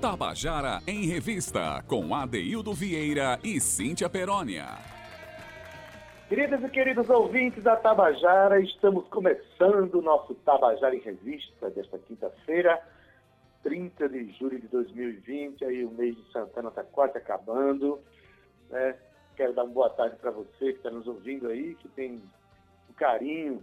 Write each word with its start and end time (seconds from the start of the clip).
Tabajara 0.00 0.80
em 0.86 1.04
Revista, 1.04 1.84
com 1.86 2.14
Adeildo 2.14 2.72
Vieira 2.72 3.38
e 3.44 3.60
Cíntia 3.60 4.08
Perónia. 4.08 4.64
Queridas 6.26 6.64
e 6.64 6.68
queridos 6.70 7.10
ouvintes 7.10 7.62
da 7.62 7.76
Tabajara, 7.76 8.58
estamos 8.62 9.06
começando 9.08 9.96
o 9.96 10.00
nosso 10.00 10.34
Tabajara 10.36 10.96
em 10.96 11.00
Revista 11.00 11.68
desta 11.68 11.98
quinta-feira, 11.98 12.80
30 13.62 14.08
de 14.08 14.32
julho 14.38 14.58
de 14.58 14.68
2020. 14.68 15.66
Aí 15.66 15.84
o 15.84 15.90
mês 15.90 16.16
de 16.16 16.32
Santana 16.32 16.70
está 16.70 16.82
quase 16.82 17.18
acabando. 17.18 18.00
Né? 18.70 18.96
Quero 19.36 19.52
dar 19.52 19.64
uma 19.64 19.74
boa 19.74 19.90
tarde 19.90 20.16
para 20.16 20.30
você 20.30 20.72
que 20.72 20.78
está 20.78 20.90
nos 20.90 21.06
ouvindo 21.06 21.46
aí, 21.46 21.74
que 21.74 21.88
tem 21.88 22.22
o 22.88 22.94
carinho 22.94 23.62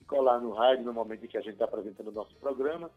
de 0.00 0.04
colar 0.06 0.40
no 0.40 0.52
rádio 0.52 0.84
no 0.84 0.92
momento 0.92 1.24
em 1.24 1.28
que 1.28 1.38
a 1.38 1.42
gente 1.42 1.52
está 1.52 1.64
apresentando 1.64 2.08
o 2.08 2.12
nosso 2.12 2.34
programa 2.40 2.90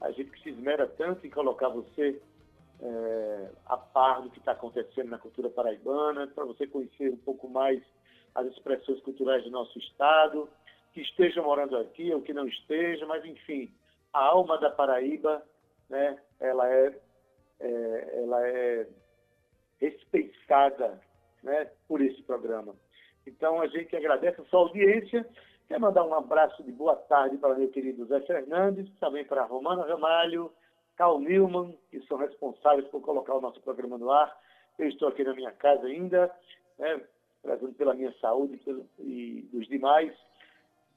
a 0.00 0.10
gente 0.10 0.30
que 0.30 0.42
se 0.42 0.50
esmera 0.50 0.86
tanto 0.86 1.26
em 1.26 1.30
colocar 1.30 1.68
você 1.68 2.20
é, 2.80 3.48
a 3.66 3.76
par 3.76 4.22
do 4.22 4.30
que 4.30 4.38
está 4.38 4.52
acontecendo 4.52 5.08
na 5.08 5.18
cultura 5.18 5.48
paraibana, 5.48 6.26
para 6.26 6.44
você 6.44 6.66
conhecer 6.66 7.10
um 7.10 7.16
pouco 7.16 7.48
mais 7.48 7.82
as 8.34 8.46
expressões 8.48 9.00
culturais 9.00 9.42
do 9.44 9.50
nosso 9.50 9.78
estado, 9.78 10.48
que 10.92 11.00
esteja 11.00 11.42
morando 11.42 11.76
aqui 11.76 12.12
ou 12.12 12.22
que 12.22 12.32
não 12.32 12.46
esteja, 12.46 13.06
mas 13.06 13.24
enfim, 13.24 13.72
a 14.12 14.20
alma 14.20 14.58
da 14.58 14.70
Paraíba, 14.70 15.42
né, 15.88 16.18
ela 16.40 16.68
é, 16.68 16.98
é 17.60 18.22
ela 18.22 18.48
é 18.48 18.86
respeitada, 19.80 21.00
né, 21.42 21.70
por 21.88 22.00
esse 22.00 22.22
programa. 22.22 22.74
Então 23.26 23.60
a 23.60 23.66
gente 23.66 23.94
agradece 23.96 24.40
a 24.40 24.44
sua 24.44 24.60
audiência 24.60 25.26
Quer 25.68 25.80
mandar 25.80 26.04
um 26.04 26.14
abraço 26.14 26.62
de 26.62 26.70
boa 26.70 26.94
tarde 26.94 27.36
para 27.38 27.56
meu 27.56 27.68
querido 27.68 28.06
Zé 28.06 28.20
Fernandes, 28.20 28.88
também 29.00 29.24
para 29.24 29.44
Romana 29.44 29.84
Ramalho, 29.84 30.52
Carl 30.96 31.18
Newman, 31.18 31.76
que 31.90 32.00
são 32.06 32.16
responsáveis 32.18 32.86
por 32.88 33.00
colocar 33.00 33.34
o 33.34 33.40
nosso 33.40 33.60
programa 33.60 33.98
no 33.98 34.10
ar. 34.10 34.34
Eu 34.78 34.88
estou 34.88 35.08
aqui 35.08 35.24
na 35.24 35.34
minha 35.34 35.50
casa 35.50 35.86
ainda, 35.86 36.30
né, 36.78 37.00
pela 37.76 37.94
minha 37.94 38.12
saúde 38.20 38.60
e 39.00 39.48
dos 39.52 39.66
demais, 39.66 40.12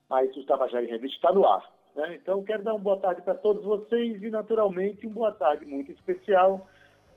mas 0.08 0.36
o 0.38 0.46
Tabajara 0.46 0.86
em 0.86 0.90
Revista 0.90 1.16
está 1.16 1.32
no 1.32 1.48
ar. 1.48 1.68
Né? 1.96 2.16
Então, 2.16 2.44
quero 2.44 2.64
dar 2.64 2.74
uma 2.74 2.80
boa 2.80 3.00
tarde 3.00 3.24
para 3.24 3.36
todos 3.36 3.64
vocês 3.64 4.22
e, 4.22 4.30
naturalmente, 4.30 5.08
uma 5.08 5.16
boa 5.16 5.32
tarde 5.32 5.66
muito 5.66 5.92
especial 5.92 6.68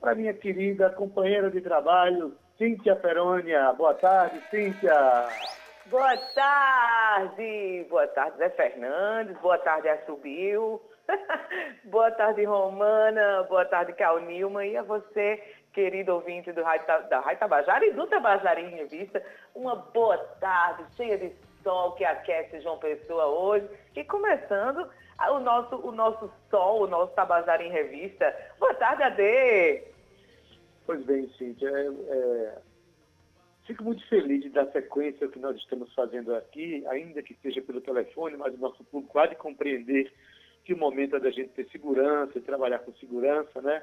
para 0.01 0.15
minha 0.15 0.33
querida 0.33 0.89
companheira 0.89 1.51
de 1.51 1.61
trabalho, 1.61 2.35
Cíntia 2.57 2.95
Perônia. 2.95 3.71
Boa 3.73 3.93
tarde, 3.93 4.41
Cíntia! 4.49 5.62
Boa 5.93 6.17
tarde, 6.17 7.85
boa 7.87 8.07
tarde 8.07 8.37
Zé 8.39 8.49
Fernandes, 8.49 9.37
boa 9.37 9.59
tarde 9.59 9.87
Assubiu, 9.89 10.81
boa 11.85 12.09
tarde 12.09 12.43
Romana, 12.45 13.43
boa 13.43 13.63
tarde 13.63 13.93
Cal 13.93 14.19
Nilma. 14.21 14.65
E 14.65 14.75
a 14.75 14.81
você, 14.81 15.37
querido 15.71 16.15
ouvinte 16.15 16.51
do 16.51 16.63
da 16.63 17.19
Rádio 17.19 17.39
Tabajara 17.39 17.85
e 17.85 17.93
do 17.93 18.07
Tabajara 18.07 18.59
em 18.59 18.71
Revista, 18.71 19.23
uma 19.53 19.75
boa 19.75 20.17
tarde 20.39 20.83
cheia 20.95 21.15
de 21.15 21.31
sol 21.61 21.91
que 21.91 22.03
aquece 22.03 22.59
João 22.61 22.79
Pessoa 22.79 23.27
hoje. 23.27 23.69
E 23.95 24.03
começando 24.03 24.89
o 25.29 25.39
nosso, 25.41 25.75
o 25.75 25.91
nosso 25.91 26.27
sol, 26.49 26.85
o 26.85 26.87
nosso 26.87 27.13
Tabajara 27.13 27.61
em 27.61 27.69
Revista. 27.69 28.35
Boa 28.57 28.73
tarde, 28.73 29.03
Ade! 29.03 29.83
Pois 30.87 31.05
bem, 31.05 31.29
Cíntia, 31.37 31.69
é, 31.69 31.85
é 31.85 32.72
Fico 33.65 33.83
muito 33.83 34.05
feliz 34.07 34.51
dar 34.51 34.69
sequência 34.71 35.27
que 35.27 35.39
nós 35.39 35.55
estamos 35.55 35.93
fazendo 35.93 36.35
aqui, 36.35 36.85
ainda 36.87 37.23
que 37.23 37.33
seja 37.35 37.61
pelo 37.61 37.79
telefone, 37.79 38.35
mas 38.35 38.53
o 38.53 38.57
nosso 38.57 38.83
público 38.85 39.17
há 39.17 39.25
de 39.25 39.35
compreender 39.35 40.11
que 40.65 40.73
o 40.73 40.77
momento 40.77 41.15
é 41.15 41.19
da 41.19 41.31
gente 41.31 41.49
ter 41.49 41.67
segurança, 41.69 42.41
trabalhar 42.41 42.79
com 42.79 42.93
segurança, 42.95 43.61
né? 43.61 43.81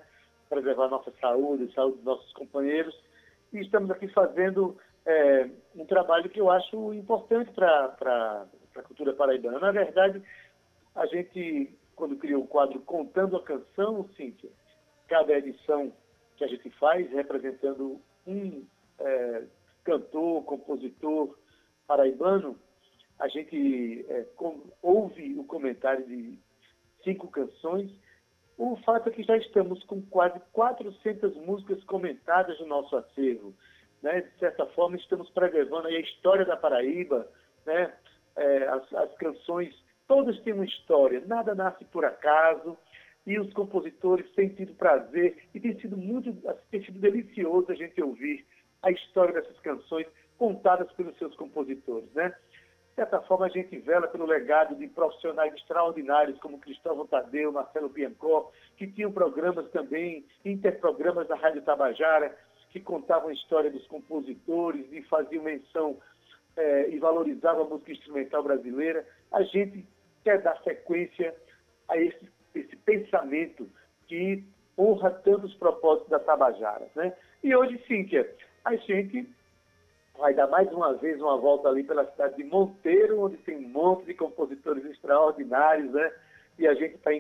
Preservar 0.48 0.88
nossa 0.88 1.10
saúde, 1.20 1.64
a 1.70 1.74
saúde 1.74 1.96
dos 1.96 2.04
nossos 2.04 2.32
companheiros. 2.34 2.94
E 3.52 3.58
estamos 3.60 3.90
aqui 3.90 4.06
fazendo 4.08 4.76
é, 5.06 5.48
um 5.74 5.86
trabalho 5.86 6.28
que 6.28 6.40
eu 6.40 6.50
acho 6.50 6.92
importante 6.92 7.50
para 7.52 8.46
a 8.76 8.82
cultura 8.82 9.14
paraibana. 9.14 9.58
Na 9.58 9.72
verdade, 9.72 10.22
a 10.94 11.06
gente, 11.06 11.72
quando 11.96 12.16
criou 12.16 12.42
o 12.42 12.46
quadro 12.46 12.80
Contando 12.80 13.36
a 13.36 13.42
Canção, 13.42 14.06
Cíntia, 14.16 14.50
cada 15.08 15.32
edição 15.32 15.92
que 16.36 16.44
a 16.44 16.48
gente 16.48 16.68
faz 16.72 17.10
representando 17.10 18.00
um 18.26 18.64
é, 18.98 19.42
cantor, 19.90 20.44
compositor 20.44 21.36
paraibano, 21.86 22.56
a 23.18 23.26
gente 23.26 24.06
é, 24.08 24.22
com, 24.36 24.60
ouve 24.80 25.34
o 25.36 25.44
comentário 25.44 26.06
de 26.06 26.38
cinco 27.02 27.26
canções. 27.28 27.90
O 28.56 28.76
fato 28.84 29.08
é 29.08 29.12
que 29.12 29.24
já 29.24 29.36
estamos 29.36 29.82
com 29.84 30.00
quase 30.02 30.38
400 30.52 31.34
músicas 31.38 31.82
comentadas 31.84 32.58
no 32.60 32.66
nosso 32.66 32.96
acervo. 32.96 33.52
Né? 34.00 34.20
De 34.20 34.38
certa 34.38 34.64
forma, 34.66 34.96
estamos 34.96 35.28
preservando 35.30 35.88
a 35.88 36.00
história 36.00 36.44
da 36.44 36.56
Paraíba, 36.56 37.28
né? 37.66 37.92
É, 38.36 38.68
as, 38.68 38.94
as 38.94 39.12
canções, 39.16 39.74
todas 40.06 40.40
têm 40.42 40.52
uma 40.52 40.64
história, 40.64 41.20
nada 41.26 41.52
nasce 41.52 41.84
por 41.86 42.04
acaso, 42.04 42.78
e 43.26 43.38
os 43.38 43.52
compositores 43.52 44.30
têm 44.32 44.50
tido 44.50 44.72
prazer, 44.74 45.36
e 45.52 45.58
tem 45.58 45.78
sido 45.80 45.96
muito, 45.96 46.32
tem 46.70 46.82
sido 46.84 47.00
delicioso 47.00 47.70
a 47.72 47.74
gente 47.74 48.00
ouvir 48.00 48.46
a 48.82 48.90
história 48.90 49.34
dessas 49.34 49.58
canções 49.60 50.06
contadas 50.38 50.90
pelos 50.92 51.16
seus 51.18 51.34
compositores, 51.36 52.10
né? 52.14 52.34
De 52.90 52.96
certa 52.96 53.20
forma, 53.22 53.46
a 53.46 53.48
gente 53.48 53.78
vela 53.78 54.08
pelo 54.08 54.26
legado 54.26 54.74
de 54.74 54.86
profissionais 54.88 55.54
extraordinários 55.54 56.38
como 56.40 56.58
Cristóvão 56.58 57.06
Tadeu, 57.06 57.52
Marcelo 57.52 57.88
Biancó, 57.88 58.50
que 58.76 58.86
tinham 58.86 59.12
programas 59.12 59.70
também, 59.70 60.24
interprogramas 60.44 61.28
da 61.28 61.36
Rádio 61.36 61.62
Tabajara, 61.62 62.36
que 62.70 62.80
contavam 62.80 63.28
a 63.28 63.32
história 63.32 63.70
dos 63.70 63.86
compositores 63.86 64.86
e 64.92 65.02
faziam 65.02 65.44
menção 65.44 65.98
é, 66.56 66.90
e 66.90 66.98
valorizavam 66.98 67.64
a 67.64 67.68
música 67.68 67.92
instrumental 67.92 68.42
brasileira. 68.42 69.06
A 69.32 69.42
gente 69.42 69.86
quer 70.24 70.42
dar 70.42 70.60
sequência 70.62 71.34
a 71.88 71.96
esse, 71.96 72.28
esse 72.54 72.76
pensamento 72.76 73.68
que 74.06 74.44
honra 74.78 75.10
tanto 75.10 75.46
os 75.46 75.54
propósitos 75.54 76.10
da 76.10 76.18
Tabajara. 76.18 76.88
Né? 76.94 77.12
E 77.42 77.54
hoje, 77.54 77.82
Cíntia, 77.86 78.28
a 78.64 78.76
gente 78.76 79.28
vai 80.18 80.34
dar 80.34 80.46
mais 80.46 80.70
uma 80.72 80.94
vez 80.94 81.20
uma 81.20 81.36
volta 81.36 81.68
ali 81.68 81.82
pela 81.82 82.04
cidade 82.10 82.36
de 82.36 82.44
Monteiro, 82.44 83.22
onde 83.22 83.36
tem 83.38 83.56
um 83.56 83.68
monte 83.68 84.04
de 84.04 84.14
compositores 84.14 84.84
extraordinários, 84.84 85.90
né? 85.92 86.12
E 86.58 86.68
a 86.68 86.74
gente 86.74 86.96
está 86.96 87.10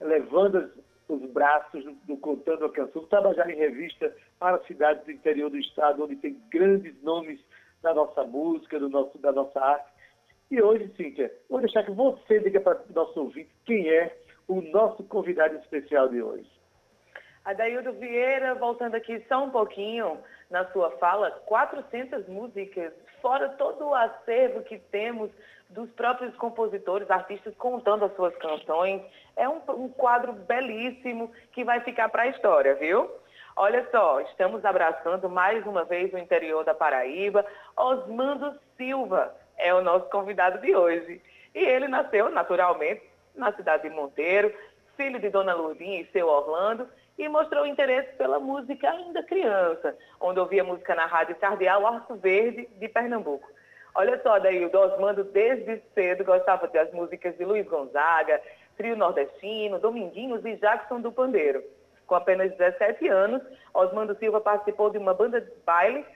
levando 0.00 0.70
os 1.08 1.30
braços 1.30 1.84
do, 1.84 1.92
do 1.92 2.16
Contando 2.16 2.64
a 2.64 2.72
Canção, 2.72 3.02
do 3.02 3.08
Tabajara 3.08 3.52
em 3.52 3.56
Revista 3.56 4.14
para 4.38 4.62
cidades 4.64 5.04
do 5.04 5.12
interior 5.12 5.50
do 5.50 5.58
estado, 5.58 6.04
onde 6.04 6.16
tem 6.16 6.40
grandes 6.50 7.00
nomes 7.02 7.40
da 7.80 7.94
nossa 7.94 8.24
música, 8.24 8.78
do 8.78 8.88
nosso, 8.88 9.16
da 9.18 9.32
nossa 9.32 9.60
arte. 9.60 9.90
E 10.50 10.60
hoje, 10.60 10.90
Cíntia, 10.96 11.32
vou 11.48 11.60
deixar 11.60 11.84
que 11.84 11.90
você 11.92 12.40
diga 12.40 12.60
para 12.60 12.82
o 12.88 12.92
nosso 12.92 13.20
ouvinte 13.20 13.50
quem 13.64 13.88
é 13.88 14.16
o 14.48 14.60
nosso 14.60 15.04
convidado 15.04 15.56
especial 15.56 16.08
de 16.08 16.22
hoje. 16.22 16.50
Adaildo 17.44 17.92
Vieira, 17.92 18.54
voltando 18.54 18.94
aqui 18.94 19.24
só 19.28 19.44
um 19.44 19.50
pouquinho 19.50 20.18
na 20.50 20.64
sua 20.72 20.90
fala, 20.92 21.30
400 21.46 22.26
músicas, 22.26 22.92
fora 23.20 23.50
todo 23.50 23.88
o 23.88 23.94
acervo 23.94 24.62
que 24.62 24.78
temos 24.78 25.30
dos 25.68 25.90
próprios 25.90 26.34
compositores, 26.36 27.10
artistas 27.10 27.54
contando 27.56 28.04
as 28.04 28.14
suas 28.16 28.34
canções. 28.36 29.02
É 29.36 29.48
um, 29.48 29.60
um 29.68 29.88
quadro 29.88 30.32
belíssimo 30.32 31.30
que 31.52 31.64
vai 31.64 31.80
ficar 31.80 32.08
para 32.08 32.22
a 32.22 32.28
história, 32.28 32.74
viu? 32.74 33.10
Olha 33.54 33.86
só, 33.90 34.20
estamos 34.20 34.64
abraçando 34.64 35.28
mais 35.28 35.66
uma 35.66 35.84
vez 35.84 36.12
o 36.14 36.18
interior 36.18 36.64
da 36.64 36.74
Paraíba. 36.74 37.44
Osmando 37.76 38.58
Silva 38.76 39.34
é 39.58 39.74
o 39.74 39.82
nosso 39.82 40.08
convidado 40.10 40.60
de 40.60 40.74
hoje. 40.74 41.20
E 41.54 41.58
ele 41.58 41.88
nasceu, 41.88 42.30
naturalmente, 42.30 43.02
na 43.34 43.52
cidade 43.52 43.82
de 43.88 43.94
Monteiro, 43.94 44.54
filho 44.96 45.18
de 45.18 45.28
Dona 45.28 45.54
Lourdinha 45.54 46.00
e 46.00 46.06
seu 46.12 46.28
Orlando, 46.28 46.88
e 47.18 47.28
mostrou 47.28 47.66
interesse 47.66 48.14
pela 48.16 48.38
música 48.38 48.88
ainda 48.88 49.22
criança, 49.24 49.96
onde 50.20 50.38
ouvia 50.38 50.62
música 50.62 50.94
na 50.94 51.04
Rádio 51.04 51.34
Cardeal 51.36 51.84
Arco 51.84 52.14
Verde 52.14 52.66
de 52.76 52.88
Pernambuco. 52.88 53.46
Olha 53.94 54.20
só, 54.22 54.38
daí 54.38 54.64
o 54.64 54.78
Osmando 54.78 55.24
desde 55.24 55.82
cedo 55.92 56.24
gostava 56.24 56.68
das 56.68 56.92
músicas 56.92 57.36
de 57.36 57.44
Luiz 57.44 57.66
Gonzaga, 57.66 58.40
Trio 58.76 58.96
Nordestino, 58.96 59.80
Dominguinhos 59.80 60.44
e 60.44 60.54
Jackson 60.54 61.00
do 61.00 61.10
Pandeiro. 61.10 61.64
Com 62.06 62.14
apenas 62.14 62.52
17 62.52 63.08
anos, 63.08 63.42
Osmando 63.74 64.16
Silva 64.16 64.40
participou 64.40 64.88
de 64.88 64.98
uma 64.98 65.12
banda 65.12 65.40
de 65.40 65.50
baile, 65.66 66.06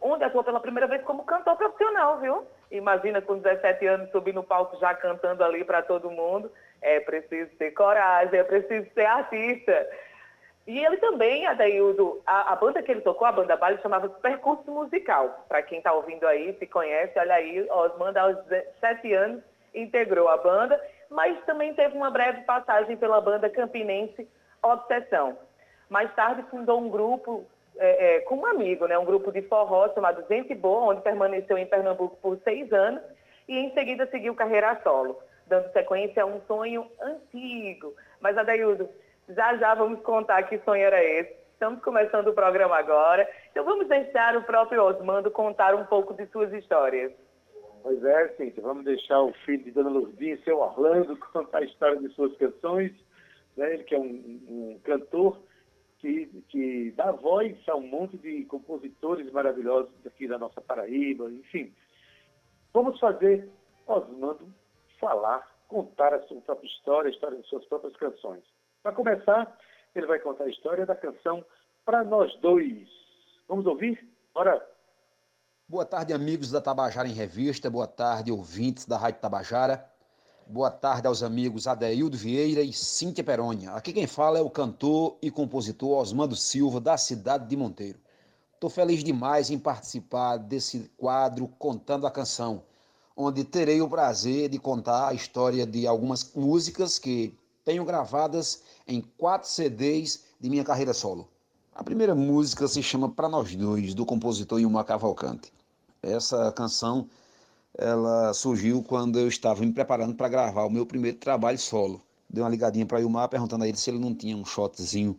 onde 0.00 0.24
atuou 0.24 0.42
pela 0.42 0.58
primeira 0.58 0.86
vez 0.86 1.02
como 1.02 1.24
cantor 1.24 1.56
profissional, 1.56 2.18
viu? 2.18 2.46
Imagina 2.70 3.20
com 3.20 3.36
17 3.36 3.86
anos 3.86 4.10
subir 4.10 4.32
no 4.32 4.42
palco 4.42 4.78
já 4.80 4.94
cantando 4.94 5.44
ali 5.44 5.62
para 5.62 5.82
todo 5.82 6.10
mundo. 6.10 6.50
É 6.80 6.98
preciso 7.00 7.50
ter 7.56 7.72
coragem, 7.72 8.40
é 8.40 8.44
preciso 8.44 8.88
ser 8.94 9.04
artista. 9.04 9.86
E 10.70 10.84
ele 10.86 10.98
também, 10.98 11.48
Adaildo, 11.48 12.22
a, 12.24 12.52
a 12.52 12.54
banda 12.54 12.80
que 12.80 12.92
ele 12.92 13.00
tocou, 13.00 13.26
a 13.26 13.32
banda 13.32 13.56
Baile, 13.56 13.82
chamava 13.82 14.08
Percurso 14.08 14.70
Musical. 14.70 15.44
Para 15.48 15.62
quem 15.62 15.78
está 15.78 15.92
ouvindo 15.92 16.24
aí, 16.28 16.56
se 16.60 16.66
conhece, 16.68 17.18
olha 17.18 17.34
aí, 17.34 17.68
Osmando, 17.68 18.20
aos 18.20 18.36
sete 18.78 19.12
anos, 19.12 19.42
integrou 19.74 20.28
a 20.28 20.36
banda, 20.36 20.80
mas 21.10 21.36
também 21.44 21.74
teve 21.74 21.96
uma 21.96 22.08
breve 22.08 22.42
passagem 22.42 22.96
pela 22.96 23.20
banda 23.20 23.50
campinense 23.50 24.28
Obsessão. 24.62 25.36
Mais 25.88 26.14
tarde 26.14 26.44
fundou 26.48 26.78
um 26.78 26.88
grupo 26.88 27.44
é, 27.76 28.18
é, 28.18 28.20
com 28.20 28.36
um 28.36 28.46
amigo, 28.46 28.86
né, 28.86 28.96
um 28.96 29.04
grupo 29.04 29.32
de 29.32 29.42
forró 29.42 29.92
chamado 29.92 30.24
Gente 30.30 30.54
Boa, 30.54 30.92
onde 30.92 31.02
permaneceu 31.02 31.58
em 31.58 31.66
Pernambuco 31.66 32.16
por 32.22 32.38
seis 32.44 32.72
anos 32.72 33.02
e 33.48 33.58
em 33.58 33.74
seguida 33.74 34.06
seguiu 34.06 34.36
carreira 34.36 34.78
solo, 34.84 35.20
dando 35.48 35.72
sequência 35.72 36.22
a 36.22 36.26
um 36.26 36.40
sonho 36.42 36.88
antigo. 37.02 37.92
Mas, 38.20 38.38
Adaildo, 38.38 38.88
já 39.34 39.56
já 39.56 39.74
vamos 39.74 40.00
contar 40.02 40.42
que 40.44 40.58
sonho 40.60 40.82
era 40.82 41.02
esse. 41.02 41.32
Estamos 41.52 41.82
começando 41.82 42.28
o 42.28 42.34
programa 42.34 42.76
agora, 42.76 43.28
então 43.50 43.64
vamos 43.64 43.86
deixar 43.86 44.34
o 44.36 44.42
próprio 44.42 44.82
Osmando 44.82 45.30
contar 45.30 45.74
um 45.74 45.84
pouco 45.84 46.14
de 46.14 46.26
suas 46.28 46.52
histórias. 46.54 47.12
Pois 47.82 48.02
é, 48.02 48.28
Cíntia, 48.36 48.62
vamos 48.62 48.84
deixar 48.84 49.20
o 49.20 49.32
filho 49.44 49.64
de 49.64 49.70
Dona 49.70 49.90
Lurdinha, 49.90 50.38
seu 50.42 50.58
Orlando, 50.58 51.16
contar 51.32 51.58
a 51.58 51.64
história 51.64 51.98
de 51.98 52.08
suas 52.14 52.34
canções. 52.36 52.92
Né? 53.56 53.74
Ele 53.74 53.84
que 53.84 53.94
é 53.94 53.98
um, 53.98 54.04
um 54.48 54.80
cantor 54.84 55.38
que, 55.98 56.26
que 56.48 56.92
dá 56.96 57.12
voz 57.12 57.56
a 57.68 57.76
um 57.76 57.86
monte 57.86 58.16
de 58.16 58.44
compositores 58.46 59.30
maravilhosos 59.30 59.92
aqui 60.06 60.26
da 60.26 60.38
nossa 60.38 60.60
Paraíba, 60.60 61.30
enfim. 61.30 61.72
Vamos 62.72 62.98
fazer 62.98 63.48
Osmando 63.86 64.46
falar, 64.98 65.46
contar 65.68 66.14
a 66.14 66.22
sua 66.22 66.40
própria 66.40 66.66
história, 66.68 67.08
a 67.08 67.12
história 67.12 67.38
de 67.38 67.46
suas 67.48 67.64
próprias 67.66 67.96
canções. 67.96 68.44
Para 68.82 68.92
começar, 68.92 69.58
ele 69.94 70.06
vai 70.06 70.18
contar 70.20 70.44
a 70.44 70.48
história 70.48 70.86
da 70.86 70.96
canção 70.96 71.44
Para 71.84 72.02
Nós 72.02 72.34
Dois. 72.40 72.88
Vamos 73.46 73.66
ouvir? 73.66 74.08
Bora! 74.32 74.66
Boa 75.68 75.84
tarde, 75.84 76.14
amigos 76.14 76.50
da 76.50 76.62
Tabajara 76.62 77.06
em 77.06 77.12
Revista. 77.12 77.68
Boa 77.68 77.86
tarde, 77.86 78.32
ouvintes 78.32 78.86
da 78.86 78.96
Rádio 78.96 79.20
Tabajara. 79.20 79.86
Boa 80.46 80.70
tarde 80.70 81.06
aos 81.06 81.22
amigos 81.22 81.66
Adeildo 81.66 82.16
Vieira 82.16 82.62
e 82.62 82.72
Cíntia 82.72 83.22
Perônia. 83.22 83.72
Aqui 83.72 83.92
quem 83.92 84.06
fala 84.06 84.38
é 84.38 84.42
o 84.42 84.48
cantor 84.48 85.18
e 85.20 85.30
compositor 85.30 85.98
Osmando 85.98 86.34
Silva, 86.34 86.80
da 86.80 86.96
cidade 86.96 87.46
de 87.46 87.56
Monteiro. 87.58 88.00
Estou 88.54 88.70
feliz 88.70 89.04
demais 89.04 89.50
em 89.50 89.58
participar 89.58 90.38
desse 90.38 90.90
quadro 90.96 91.46
Contando 91.58 92.06
a 92.06 92.10
Canção, 92.10 92.62
onde 93.14 93.44
terei 93.44 93.82
o 93.82 93.90
prazer 93.90 94.48
de 94.48 94.58
contar 94.58 95.08
a 95.08 95.14
história 95.14 95.66
de 95.66 95.86
algumas 95.86 96.34
músicas 96.34 96.98
que 96.98 97.38
tenho 97.64 97.84
gravadas 97.84 98.62
em 98.86 99.00
quatro 99.00 99.48
CDs 99.48 100.24
de 100.40 100.48
minha 100.48 100.64
carreira 100.64 100.92
solo. 100.92 101.28
A 101.74 101.84
primeira 101.84 102.14
música 102.14 102.66
se 102.68 102.82
chama 102.82 103.08
Pra 103.08 103.28
Nós 103.28 103.54
Dois, 103.54 103.94
do 103.94 104.04
compositor 104.04 104.60
Ilmar 104.60 104.84
Cavalcante. 104.84 105.52
Essa 106.02 106.50
canção 106.52 107.08
ela 107.78 108.34
surgiu 108.34 108.82
quando 108.82 109.18
eu 109.18 109.28
estava 109.28 109.64
me 109.64 109.72
preparando 109.72 110.14
para 110.14 110.28
gravar 110.28 110.64
o 110.64 110.70
meu 110.70 110.84
primeiro 110.84 111.16
trabalho 111.18 111.58
solo. 111.58 112.02
Dei 112.28 112.42
uma 112.42 112.50
ligadinha 112.50 112.86
para 112.86 113.00
Ilmar 113.00 113.28
perguntando 113.28 113.64
a 113.64 113.68
ele 113.68 113.76
se 113.76 113.90
ele 113.90 113.98
não 113.98 114.14
tinha 114.14 114.36
um 114.36 114.44
shotzinho, 114.44 115.18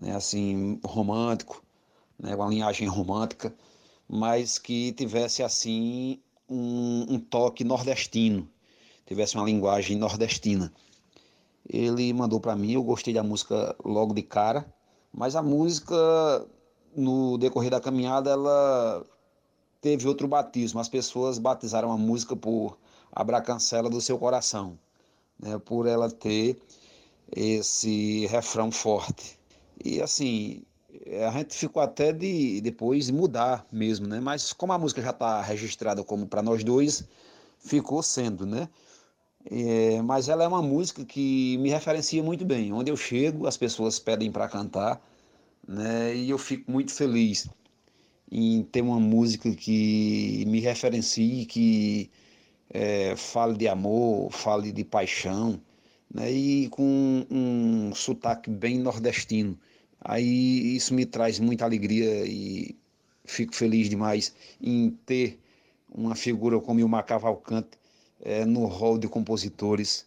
né, 0.00 0.14
assim, 0.14 0.80
romântico, 0.84 1.62
né, 2.18 2.34
uma 2.34 2.48
linhagem 2.48 2.88
romântica, 2.88 3.54
mas 4.08 4.58
que 4.58 4.92
tivesse 4.92 5.42
assim 5.42 6.20
um, 6.48 7.06
um 7.14 7.18
toque 7.18 7.64
nordestino, 7.64 8.48
tivesse 9.06 9.36
uma 9.36 9.44
linguagem 9.44 9.96
nordestina. 9.96 10.72
Ele 11.68 12.12
mandou 12.12 12.40
para 12.40 12.56
mim, 12.56 12.72
eu 12.72 12.82
gostei 12.82 13.14
da 13.14 13.22
música 13.22 13.74
logo 13.84 14.14
de 14.14 14.22
cara, 14.22 14.66
mas 15.12 15.36
a 15.36 15.42
música 15.42 15.94
no 16.94 17.38
decorrer 17.38 17.70
da 17.70 17.80
caminhada 17.80 18.30
ela 18.30 19.04
teve 19.80 20.06
outro 20.08 20.28
batismo. 20.28 20.80
As 20.80 20.88
pessoas 20.88 21.38
batizaram 21.38 21.92
a 21.92 21.96
música 21.96 22.34
por 22.36 22.78
Abra 23.12 23.40
Cancela 23.40 23.88
do 23.88 24.00
Seu 24.00 24.18
Coração, 24.18 24.78
né, 25.38 25.58
por 25.58 25.86
ela 25.86 26.10
ter 26.10 26.58
esse 27.34 28.26
refrão 28.26 28.70
forte. 28.70 29.38
E 29.84 30.00
assim, 30.00 30.62
a 31.26 31.30
gente 31.38 31.56
ficou 31.56 31.82
até 31.82 32.12
de 32.12 32.60
depois 32.60 33.10
mudar 33.10 33.66
mesmo, 33.72 34.06
né? 34.06 34.20
Mas 34.20 34.52
como 34.52 34.72
a 34.72 34.78
música 34.78 35.00
já 35.00 35.10
está 35.10 35.40
registrada 35.40 36.04
como 36.04 36.26
para 36.26 36.42
nós 36.42 36.62
dois, 36.62 37.04
ficou 37.58 38.02
sendo, 38.02 38.44
né? 38.46 38.68
É, 39.50 40.00
mas 40.02 40.28
ela 40.28 40.44
é 40.44 40.48
uma 40.48 40.62
música 40.62 41.04
que 41.04 41.58
me 41.58 41.70
referencia 41.70 42.22
muito 42.22 42.44
bem. 42.44 42.72
Onde 42.72 42.90
eu 42.90 42.96
chego, 42.96 43.46
as 43.46 43.56
pessoas 43.56 43.98
pedem 43.98 44.30
para 44.30 44.48
cantar, 44.48 45.00
né? 45.66 46.14
E 46.14 46.30
eu 46.30 46.38
fico 46.38 46.70
muito 46.70 46.92
feliz 46.92 47.48
em 48.30 48.62
ter 48.64 48.82
uma 48.82 48.98
música 49.00 49.54
que 49.54 50.44
me 50.46 50.60
referencie, 50.60 51.44
que 51.46 52.10
é, 52.70 53.14
fale 53.16 53.56
de 53.56 53.68
amor, 53.68 54.32
fale 54.32 54.72
de 54.72 54.84
paixão, 54.84 55.60
né? 56.12 56.32
e 56.32 56.68
com 56.70 57.26
um 57.30 57.94
sotaque 57.94 58.50
bem 58.50 58.78
nordestino. 58.78 59.58
Aí 60.00 60.76
isso 60.76 60.94
me 60.94 61.06
traz 61.06 61.38
muita 61.38 61.64
alegria 61.64 62.24
e 62.26 62.76
fico 63.24 63.54
feliz 63.54 63.88
demais 63.88 64.34
em 64.60 64.90
ter 65.06 65.38
uma 65.90 66.14
figura 66.14 66.58
como 66.60 66.84
o 66.84 67.02
Cavalcante 67.02 67.81
é, 68.22 68.44
no 68.44 68.66
rol 68.66 68.96
de 68.96 69.08
compositores 69.08 70.06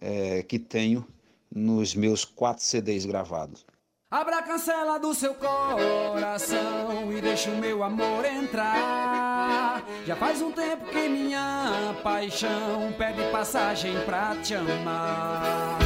é, 0.00 0.42
que 0.42 0.58
tenho 0.58 1.06
nos 1.54 1.94
meus 1.94 2.24
quatro 2.24 2.64
CDs 2.64 3.06
gravados. 3.06 3.64
Abra 4.10 4.40
a 4.40 4.42
cancela 4.42 4.98
do 4.98 5.14
seu 5.14 5.34
coração 5.34 7.10
e 7.10 7.20
deixa 7.22 7.50
o 7.50 7.56
meu 7.56 7.82
amor 7.82 8.26
entrar. 8.26 9.82
Já 10.04 10.14
faz 10.16 10.42
um 10.42 10.52
tempo 10.52 10.84
que 10.86 11.08
minha 11.08 11.96
paixão 12.02 12.92
pede 12.98 13.22
passagem 13.30 13.94
pra 14.04 14.36
te 14.36 14.54
amar. 14.54 15.78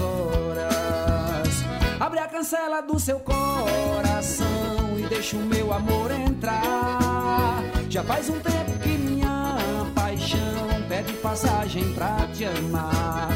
Horas. 0.00 1.48
Abre 2.00 2.18
a 2.18 2.26
cancela 2.26 2.80
do 2.82 2.98
seu 2.98 3.20
coração 3.20 4.98
e 4.98 5.02
deixa 5.06 5.36
o 5.36 5.40
meu 5.40 5.72
amor 5.72 6.10
entrar. 6.10 7.62
Já 7.88 8.02
faz 8.02 8.28
um 8.28 8.40
tempo 8.40 8.78
que 8.82 8.88
minha 8.88 9.56
paixão 9.94 10.40
pede 10.88 11.12
passagem 11.14 11.92
pra 11.94 12.26
te 12.34 12.44
amar. 12.44 13.28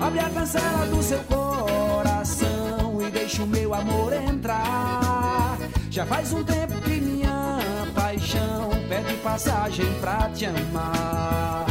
Abre 0.00 0.20
a 0.20 0.30
cancela 0.30 0.86
do 0.86 1.02
seu 1.02 1.20
coração 1.20 3.00
e 3.06 3.10
deixa 3.10 3.42
o 3.42 3.46
meu 3.46 3.74
amor 3.74 4.12
entrar. 4.12 5.58
Já 5.90 6.06
faz 6.06 6.32
um 6.32 6.42
tempo 6.42 6.74
que 6.82 7.00
minha 7.00 7.58
paixão 7.94 8.70
pede 8.88 9.14
passagem 9.16 9.86
pra 10.00 10.30
te 10.30 10.46
amar. 10.46 11.67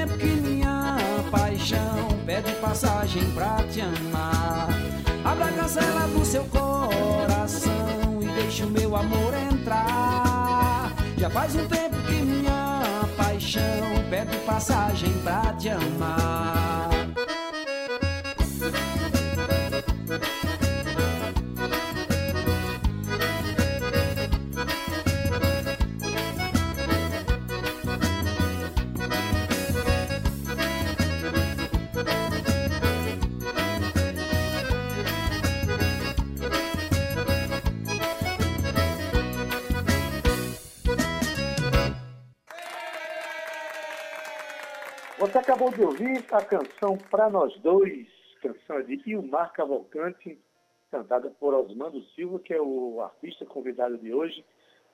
Tempo 0.00 0.16
que 0.16 0.26
minha 0.26 0.96
paixão 1.30 2.08
pede 2.24 2.52
passagem 2.54 3.30
pra 3.32 3.56
te 3.70 3.82
amar. 3.82 4.68
Abra 5.22 5.46
a 5.46 5.52
cancela 5.52 6.06
do 6.08 6.24
seu 6.24 6.44
coração 6.44 8.22
e 8.22 8.26
deixa 8.26 8.64
o 8.64 8.70
meu 8.70 8.96
amor 8.96 9.34
entrar. 9.34 10.94
Já 11.18 11.28
faz 11.28 11.54
um 11.54 11.66
tempo 11.66 11.96
que 12.06 12.14
minha 12.14 12.82
paixão 13.14 13.62
pede 14.08 14.38
passagem 14.38 15.12
pra 15.22 15.52
te 15.58 15.68
amar. 15.68 16.99
Acabou 45.50 45.72
de 45.72 45.82
ouvir 45.82 46.24
a 46.30 46.44
canção 46.44 46.96
Pra 47.10 47.28
Nós 47.28 47.52
Dois, 47.58 48.06
canção 48.40 48.80
de 48.82 49.02
Ilmar 49.04 49.52
Cavalcante, 49.52 50.38
cantada 50.92 51.28
por 51.40 51.52
Osmando 51.52 52.00
Silva, 52.14 52.38
que 52.38 52.54
é 52.54 52.62
o 52.62 53.00
artista 53.00 53.44
convidado 53.44 53.98
de 53.98 54.14
hoje. 54.14 54.44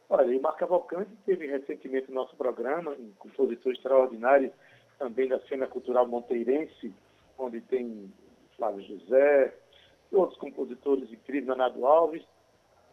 Olha, 0.09 0.33
Ilmar 0.33 0.57
Cavalcante 0.57 1.11
teve 1.27 1.47
recentemente 1.47 2.09
no 2.09 2.15
nosso 2.15 2.35
programa, 2.37 2.93
um 2.93 3.13
compositor 3.19 3.71
extraordinário 3.71 4.51
também 4.99 5.29
da 5.29 5.39
cena 5.41 5.67
cultural 5.67 6.09
monteirense, 6.09 6.91
onde 7.37 7.61
tem 7.61 8.11
Flávio 8.57 8.83
José, 8.83 9.55
outros 10.11 10.39
compositores 10.39 11.13
incríveis, 11.13 11.49
Nanado 11.49 11.85
Alves, 11.85 12.25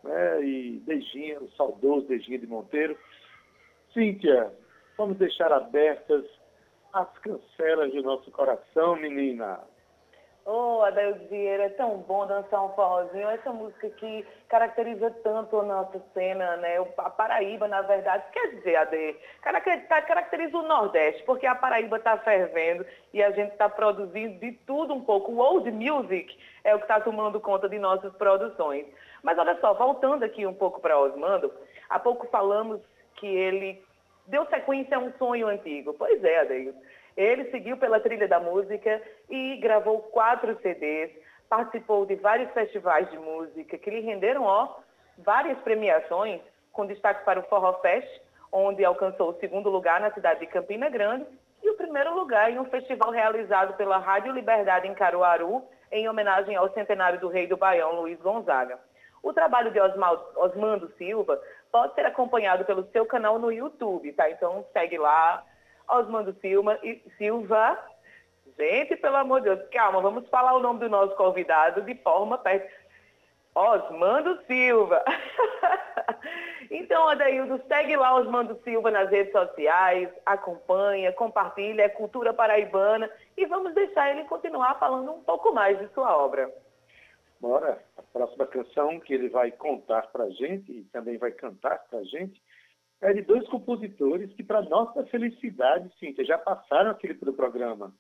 né, 0.04 0.44
e 0.46 0.82
Dejinha, 0.86 1.40
o 1.40 1.50
saudoso 1.52 2.08
Dejinha 2.08 2.40
de 2.40 2.46
Monteiro. 2.46 2.98
Cíntia, 3.94 4.52
vamos 4.98 5.18
deixar 5.18 5.54
abertas 5.54 6.26
as 6.94 7.10
cancelas 7.20 7.92
do 7.92 8.04
nosso 8.04 8.30
coração, 8.32 8.96
menina. 8.96 9.60
Oh, 10.46 10.82
Adaildo 10.84 11.26
Vieira, 11.30 11.64
é 11.64 11.70
tão 11.70 12.00
bom 12.00 12.28
dançar 12.28 12.66
um 12.66 12.74
forrozinho. 12.74 13.30
Essa 13.30 13.52
música 13.52 13.90
que 13.92 14.28
caracteriza 14.50 15.10
tanto 15.24 15.58
a 15.58 15.64
nossa 15.64 16.02
cena, 16.14 16.58
né? 16.58 16.86
A 16.98 17.10
Paraíba, 17.10 17.66
na 17.68 17.82
verdade, 17.82 18.26
quer 18.34 18.56
dizer, 18.56 18.76
Ade, 18.76 19.16
caracteriza 20.06 20.58
o 20.58 20.68
Nordeste, 20.68 21.24
porque 21.24 21.48
a 21.48 21.56
Paraíba 21.56 21.96
está 21.96 22.18
fervendo 22.18 22.86
e 23.14 23.24
a 23.24 23.32
gente 23.32 23.54
está 23.54 23.70
produzindo 23.70 24.38
de 24.40 24.52
tudo 24.68 24.94
um 24.94 25.02
pouco. 25.02 25.32
O 25.32 25.40
old 25.40 25.72
music 25.72 26.38
é 26.66 26.76
o 26.76 26.78
que 26.78 26.84
está 26.84 27.00
tomando 27.00 27.40
conta 27.40 27.70
de 27.70 27.80
nossas 27.80 28.14
produções. 28.16 28.86
Mas 29.24 29.38
olha 29.38 29.58
só, 29.62 29.74
voltando 29.74 30.24
aqui 30.24 30.46
um 30.46 30.54
pouco 30.54 30.82
para 30.82 31.00
Osmando, 31.00 31.54
há 31.90 31.98
pouco 31.98 32.28
falamos 32.28 32.82
que 33.16 33.28
ele 33.28 33.82
deu 34.28 34.46
sequência 34.48 34.98
a 34.98 35.00
um 35.00 35.12
sonho 35.14 35.48
antigo. 35.48 35.94
Pois 35.94 36.24
é, 36.24 36.40
Adeildo. 36.40 36.78
Ele 37.16 37.50
seguiu 37.52 37.78
pela 37.78 38.00
trilha 38.00 38.28
da 38.28 38.40
música 38.40 39.02
e 39.30 39.58
gravou 39.58 40.00
quatro 40.00 40.58
CDs, 40.62 41.12
participou 41.48 42.06
de 42.06 42.16
vários 42.16 42.52
festivais 42.52 43.10
de 43.12 43.18
música 43.18 43.78
que 43.78 43.90
lhe 43.90 44.00
renderam, 44.00 44.44
ó, 44.44 44.80
várias 45.20 45.58
premiações, 45.60 46.42
com 46.72 46.88
destaque 46.88 47.24
para 47.24 47.40
o 47.40 47.44
Forró 47.44 47.74
Fest, 47.82 48.10
onde 48.52 48.84
alcançou 48.84 49.30
o 49.30 49.40
segundo 49.40 49.70
lugar 49.70 50.00
na 50.00 50.12
cidade 50.12 50.40
de 50.40 50.48
Campina 50.48 50.90
Grande 50.90 51.26
e 51.62 51.70
o 51.70 51.76
primeiro 51.76 52.16
lugar 52.16 52.52
em 52.52 52.60
um 52.60 52.66
festival 52.66 53.12
realizado 53.12 53.76
pela 53.76 53.98
Rádio 53.98 54.34
Liberdade 54.34 54.88
em 54.88 54.94
Caruaru, 54.94 55.64
em 55.92 56.10
homenagem 56.10 56.56
ao 56.56 56.72
centenário 56.74 57.20
do 57.20 57.28
rei 57.28 57.48
do 57.48 57.56
Baião, 57.56 58.02
Luiz 58.02 58.20
Gonzaga. 58.20 58.80
O 59.24 59.32
trabalho 59.32 59.72
de 59.72 59.80
Osmando 59.80 60.92
Silva 60.98 61.42
pode 61.72 61.96
ser 61.96 62.06
acompanhado 62.06 62.66
pelo 62.66 62.84
seu 62.92 63.06
canal 63.06 63.40
no 63.40 63.52
YouTube, 63.52 64.12
tá? 64.12 64.30
Então 64.30 64.66
segue 64.74 64.98
lá, 64.98 65.42
Osmando 65.90 66.36
Silva. 66.42 66.78
E 66.84 67.02
Silva. 67.18 67.80
Gente, 68.58 68.98
pelo 68.98 69.16
amor 69.16 69.40
de 69.42 69.50
Deus, 69.50 69.70
calma, 69.70 70.02
vamos 70.02 70.28
falar 70.28 70.54
o 70.54 70.60
nome 70.60 70.82
do 70.82 70.90
nosso 70.90 71.16
convidado 71.16 71.82
de 71.82 71.96
forma 71.96 72.38
perto. 72.38 72.70
Osmando 73.56 74.40
Silva. 74.46 75.02
então, 76.70 77.08
Adaildo, 77.08 77.62
segue 77.68 77.96
lá 77.96 78.16
Osmando 78.16 78.60
Silva 78.64 78.92
nas 78.92 79.10
redes 79.10 79.32
sociais, 79.32 80.10
acompanha, 80.26 81.14
compartilha, 81.14 81.84
é 81.84 81.90
cultura 81.90 82.34
paraibana 82.34 83.10
e 83.38 83.46
vamos 83.46 83.74
deixar 83.74 84.12
ele 84.12 84.26
continuar 84.26 84.80
falando 84.80 85.14
um 85.14 85.24
pouco 85.24 85.54
mais 85.54 85.80
de 85.80 85.88
sua 85.94 86.18
obra. 86.18 86.52
Bora, 87.44 87.84
a 87.98 88.02
próxima 88.02 88.48
canção 88.48 89.02
que 89.02 89.14
ele 89.14 89.28
vai 89.28 89.52
contar 89.52 90.04
para 90.14 90.24
a 90.24 90.30
gente 90.30 90.72
e 90.72 90.86
também 90.86 91.18
vai 91.18 91.30
cantar 91.34 91.78
para 91.90 92.00
a 92.00 92.04
gente 92.06 92.42
é 93.02 93.12
de 93.12 93.22
dois 93.22 93.46
compositores 93.50 94.32
que, 94.32 94.42
para 94.42 94.62
nossa 94.62 95.06
felicidade, 95.08 95.94
Cíntia, 96.00 96.24
já 96.24 96.38
passaram 96.38 96.92
aquele 96.92 97.16
pelo 97.16 97.34
programa. 97.34 97.94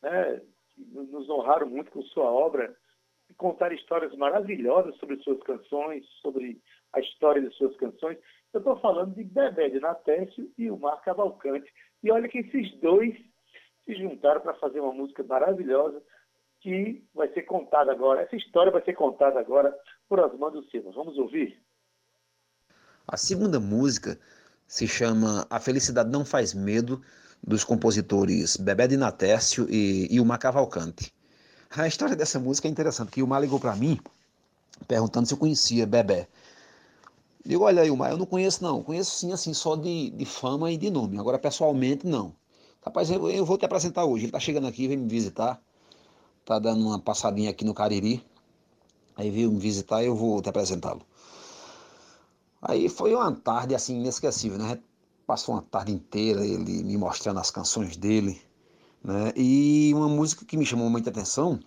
Né? 0.00 0.42
Nos 0.76 1.28
honraram 1.28 1.68
muito 1.68 1.90
com 1.90 2.02
sua 2.02 2.30
obra 2.30 2.72
e 3.28 3.34
contaram 3.34 3.74
histórias 3.74 4.14
maravilhosas 4.14 4.94
sobre 4.98 5.16
suas 5.24 5.42
canções, 5.42 6.06
sobre 6.22 6.62
a 6.92 7.00
história 7.00 7.42
de 7.42 7.52
suas 7.56 7.76
canções. 7.78 8.16
Eu 8.54 8.58
estou 8.58 8.78
falando 8.78 9.12
de 9.12 9.24
Bebé 9.24 9.70
de 9.70 9.80
Natécio 9.80 10.48
e 10.56 10.70
o 10.70 10.78
Mar 10.78 11.02
Cavalcante. 11.02 11.68
E 12.00 12.12
olha 12.12 12.28
que 12.28 12.38
esses 12.38 12.78
dois 12.78 13.12
se 13.84 13.96
juntaram 13.96 14.40
para 14.40 14.54
fazer 14.54 14.78
uma 14.78 14.92
música 14.92 15.24
maravilhosa 15.24 16.00
que 16.60 17.04
vai 17.14 17.32
ser 17.32 17.42
contada 17.42 17.92
agora. 17.92 18.22
Essa 18.22 18.36
história 18.36 18.72
vai 18.72 18.82
ser 18.84 18.94
contada 18.94 19.38
agora 19.38 19.74
por 20.08 20.18
Osmando 20.18 20.62
Silva. 20.70 20.90
Vamos 20.92 21.16
ouvir? 21.18 21.60
A 23.06 23.16
segunda 23.16 23.58
música 23.58 24.18
se 24.66 24.86
chama 24.86 25.46
A 25.48 25.58
Felicidade 25.58 26.10
Não 26.10 26.24
Faz 26.24 26.52
Medo, 26.52 27.00
dos 27.42 27.64
compositores 27.64 28.56
Bebé 28.56 28.86
de 28.88 28.96
Natércio 28.96 29.66
e, 29.70 30.20
o 30.20 30.38
Cavalcante. 30.38 31.12
A 31.70 31.86
história 31.86 32.16
dessa 32.16 32.38
música 32.38 32.66
é 32.66 32.70
interessante, 32.70 33.12
que 33.12 33.22
o 33.22 33.38
ligou 33.38 33.60
para 33.60 33.76
mim 33.76 33.98
perguntando 34.86 35.26
se 35.26 35.34
eu 35.34 35.38
conhecia 35.38 35.86
Bebé. 35.86 36.28
Digo, 37.44 37.64
olha 37.64 37.82
aí, 37.82 37.90
Mar, 37.90 38.10
eu 38.10 38.18
não 38.18 38.26
conheço 38.26 38.62
não, 38.62 38.82
conheço 38.82 39.16
sim, 39.16 39.32
assim, 39.32 39.54
só 39.54 39.74
de, 39.74 40.10
de 40.10 40.24
fama 40.26 40.70
e 40.70 40.76
de 40.76 40.90
nome, 40.90 41.18
agora 41.18 41.38
pessoalmente 41.38 42.06
não. 42.06 42.34
Rapaz, 42.82 43.10
eu, 43.10 43.30
eu 43.30 43.44
vou 43.44 43.56
te 43.56 43.64
apresentar 43.64 44.04
hoje, 44.04 44.24
ele 44.24 44.28
está 44.28 44.40
chegando 44.40 44.66
aqui, 44.66 44.86
vem 44.86 44.96
me 44.96 45.08
visitar, 45.08 45.60
tá 46.48 46.58
dando 46.58 46.86
uma 46.86 46.98
passadinha 46.98 47.50
aqui 47.50 47.62
no 47.62 47.74
Cariri. 47.74 48.24
Aí 49.14 49.30
veio 49.30 49.52
me 49.52 49.60
visitar 49.60 50.02
e 50.02 50.06
eu 50.06 50.16
vou 50.16 50.40
te 50.40 50.48
apresentá-lo. 50.48 51.02
Aí 52.62 52.88
foi 52.88 53.14
uma 53.14 53.30
tarde 53.32 53.74
assim 53.74 54.00
inesquecível, 54.00 54.56
né? 54.56 54.80
Passou 55.26 55.54
uma 55.54 55.60
tarde 55.60 55.92
inteira 55.92 56.46
ele 56.46 56.82
me 56.82 56.96
mostrando 56.96 57.38
as 57.38 57.50
canções 57.50 57.98
dele, 57.98 58.40
né? 59.04 59.30
E 59.36 59.92
uma 59.94 60.08
música 60.08 60.42
que 60.46 60.56
me 60.56 60.64
chamou 60.64 60.88
muita 60.88 61.10
atenção 61.10 61.60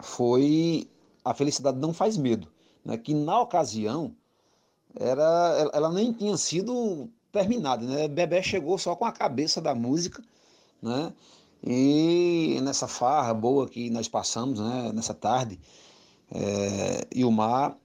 foi 0.00 0.88
A 1.22 1.34
Felicidade 1.34 1.76
Não 1.78 1.92
Faz 1.92 2.16
Medo, 2.16 2.48
né? 2.82 2.96
Que 2.96 3.12
na 3.12 3.38
ocasião 3.38 4.16
era, 4.98 5.70
ela 5.74 5.92
nem 5.92 6.10
tinha 6.10 6.38
sido 6.38 7.10
terminada, 7.30 7.84
né? 7.84 8.08
Bebé 8.08 8.42
chegou 8.42 8.78
só 8.78 8.96
com 8.96 9.04
a 9.04 9.12
cabeça 9.12 9.60
da 9.60 9.74
música, 9.74 10.24
né? 10.80 11.12
E 11.66 12.60
nessa 12.62 12.86
farra 12.86 13.32
boa 13.32 13.66
que 13.66 13.88
nós 13.88 14.06
passamos, 14.06 14.60
né, 14.60 14.92
nessa 14.92 15.14
tarde, 15.14 15.58
é, 16.30 17.06
e 17.14 17.24
o 17.24 17.30
mar 17.30 17.76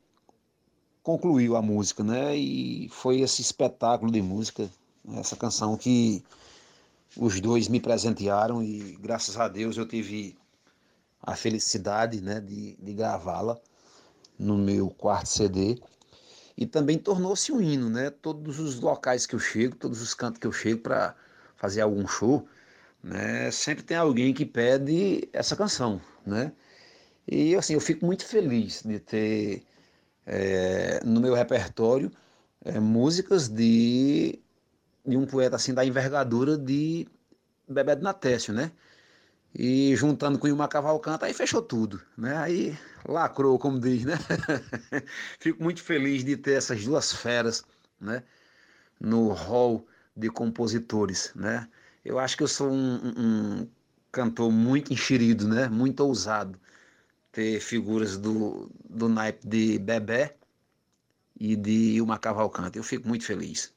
concluiu 1.01 1.55
a 1.55 1.61
música, 1.61 2.03
né? 2.03 2.35
E 2.35 2.89
foi 2.89 3.21
esse 3.21 3.41
espetáculo 3.41 4.11
de 4.11 4.21
música 4.21 4.69
Essa 5.15 5.35
canção 5.35 5.77
que 5.77 6.23
os 7.17 7.39
dois 7.39 7.67
me 7.67 7.79
presentearam 7.79 8.61
e 8.61 8.97
graças 9.01 9.37
a 9.37 9.47
Deus 9.47 9.77
eu 9.77 9.87
tive 9.87 10.37
a 11.21 11.35
felicidade 11.35 12.21
né, 12.21 12.39
de, 12.39 12.75
de 12.75 12.93
gravá-la 12.93 13.57
no 14.37 14.57
meu 14.57 14.89
quarto 14.89 15.27
CD. 15.27 15.81
E 16.57 16.65
também 16.65 16.97
tornou-se 16.97 17.51
um 17.51 17.61
hino, 17.61 17.89
né? 17.89 18.09
Todos 18.09 18.59
os 18.59 18.79
locais 18.79 19.25
que 19.25 19.35
eu 19.35 19.39
chego, 19.39 19.75
todos 19.77 20.01
os 20.01 20.13
cantos 20.13 20.39
que 20.39 20.47
eu 20.47 20.51
chego 20.51 20.81
para 20.81 21.15
fazer 21.55 21.81
algum 21.81 22.05
show, 22.07 22.45
né? 23.03 23.51
Sempre 23.51 23.83
tem 23.83 23.97
alguém 23.97 24.33
que 24.33 24.45
pede 24.45 25.29
essa 25.33 25.55
canção, 25.55 26.01
né? 26.25 26.51
E 27.27 27.55
assim, 27.55 27.73
eu 27.73 27.81
fico 27.81 28.05
muito 28.05 28.25
feliz 28.25 28.81
de 28.83 28.99
ter 28.99 29.63
é, 30.25 31.01
no 31.05 31.21
meu 31.21 31.33
repertório 31.33 32.11
é, 32.63 32.79
músicas 32.79 33.47
de, 33.47 34.39
de 35.05 35.17
um 35.17 35.25
poeta 35.25 35.55
assim 35.55 35.73
da 35.73 35.85
envergadura 35.85 36.57
de 36.57 37.07
Bebeto 37.67 38.03
Natécio, 38.03 38.53
né? 38.53 38.71
E 39.53 39.95
juntando 39.95 40.37
com 40.37 40.45
o 40.45 40.49
Ilmar 40.49 40.69
Cavalcante, 40.69 41.25
aí 41.25 41.33
fechou 41.33 41.61
tudo, 41.61 42.01
né? 42.17 42.37
Aí 42.37 42.77
lacrou, 43.07 43.57
como 43.57 43.79
diz, 43.79 44.05
né? 44.05 44.15
Fico 45.39 45.63
muito 45.63 45.81
feliz 45.81 46.23
de 46.23 46.37
ter 46.37 46.53
essas 46.53 46.83
duas 46.85 47.11
feras, 47.13 47.63
né? 47.99 48.23
No 48.99 49.29
hall 49.29 49.87
de 50.15 50.29
compositores, 50.29 51.31
né? 51.35 51.67
Eu 52.03 52.19
acho 52.19 52.37
que 52.37 52.43
eu 52.43 52.47
sou 52.47 52.71
um, 52.71 53.13
um 53.17 53.67
cantor 54.11 54.51
muito 54.51 54.93
enxerido, 54.93 55.47
né? 55.47 55.67
Muito 55.67 56.01
ousado. 56.01 56.59
Ter 57.31 57.59
figuras 57.59 58.17
do, 58.17 58.71
do 58.89 59.07
naipe 59.07 59.47
de 59.47 59.77
Bebé 59.77 60.35
e 61.39 61.55
de 61.55 61.95
Ilmar 61.95 62.19
Cavalcante. 62.19 62.77
Eu 62.77 62.83
fico 62.83 63.07
muito 63.07 63.25
feliz. 63.25 63.73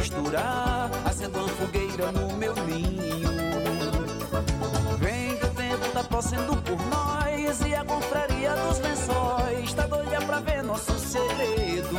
Misturar, 0.00 0.90
acendo 1.04 1.38
uma 1.38 1.48
fogueira 1.48 2.10
no 2.10 2.32
meu 2.34 2.54
ninho. 2.64 3.28
Vem 4.98 5.36
que 5.36 5.44
o 5.44 5.50
tempo 5.50 5.88
tá 5.92 6.04
passando 6.04 6.56
por 6.62 6.78
nós 6.86 7.60
e 7.60 7.74
a 7.74 7.84
confraria 7.84 8.54
dos 8.54 8.78
lençóis 8.78 9.74
tá 9.74 9.86
doida 9.86 10.20
pra 10.22 10.40
ver 10.40 10.62
nosso 10.64 10.98
segredo. 10.98 11.96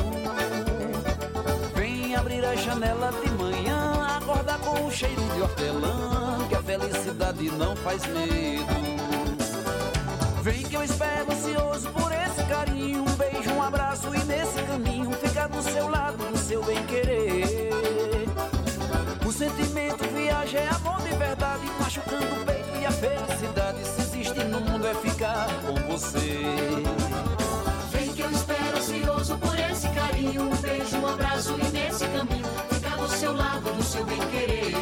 Vem 1.75 2.15
abrir 2.15 2.43
a 2.43 2.55
janela 2.55 3.11
de 3.23 3.29
manhã, 3.31 4.17
acordar 4.17 4.57
com 4.59 4.87
o 4.87 4.91
cheiro 4.91 5.21
de 5.35 5.41
hortelã, 5.41 6.47
que 6.49 6.55
a 6.55 6.63
felicidade 6.63 7.51
não 7.51 7.75
faz 7.75 8.03
medo. 8.07 8.81
Vem 10.41 10.63
que 10.63 10.75
eu 10.75 10.83
espero 10.83 11.31
ansioso 11.31 11.87
por 11.89 12.11
esse 12.11 12.43
carinho, 12.49 13.03
um 13.03 13.15
beijo, 13.15 13.51
um 13.51 13.61
abraço 13.61 14.07
e 14.15 14.23
nesse 14.23 14.59
caminho 14.63 15.11
ficar 15.11 15.47
do 15.47 15.61
seu 15.61 15.87
lado, 15.87 16.17
do 16.17 16.37
seu 16.39 16.63
bem 16.63 16.83
querer. 16.87 17.70
Viaja 20.51 20.69
é 20.69 20.75
amor 20.75 21.01
de 21.01 21.15
verdade, 21.15 21.65
machucando 21.79 22.25
o 22.25 22.45
peito 22.45 22.77
e 22.81 22.85
a 22.85 22.91
felicidade. 22.91 23.85
Se 23.85 24.01
existe 24.01 24.43
no 24.43 24.59
mundo 24.59 24.85
é 24.85 24.93
ficar 24.95 25.47
com 25.61 25.75
você. 25.89 26.43
Vem 27.91 28.11
que 28.11 28.21
eu 28.21 28.29
espero 28.29 28.77
ansioso 28.77 29.37
por 29.37 29.57
esse 29.57 29.87
carinho, 29.89 30.43
um 30.43 30.55
beijo, 30.57 30.97
um 30.97 31.07
abraço 31.07 31.53
e 31.53 31.71
nesse 31.71 32.05
caminho 32.05 32.45
ficar 32.69 32.97
do 32.97 33.07
seu 33.07 33.33
lado, 33.33 33.73
do 33.73 33.81
seu 33.81 34.03
bem 34.03 34.19
querer. 34.29 34.75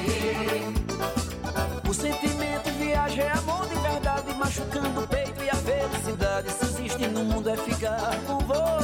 O 1.87 1.93
sentimento 1.93 2.71
viaja 2.79 3.21
é 3.21 3.31
amor 3.31 3.67
de 3.67 3.75
verdade, 3.75 4.33
machucando 4.33 5.01
o 5.01 5.07
peito 5.07 5.29
felicidade, 5.59 6.51
se 6.51 6.65
existe 6.65 7.07
no 7.07 7.23
mundo, 7.25 7.49
é 7.49 7.57
ficar 7.57 8.15
com 8.25 8.39
você. 8.39 8.78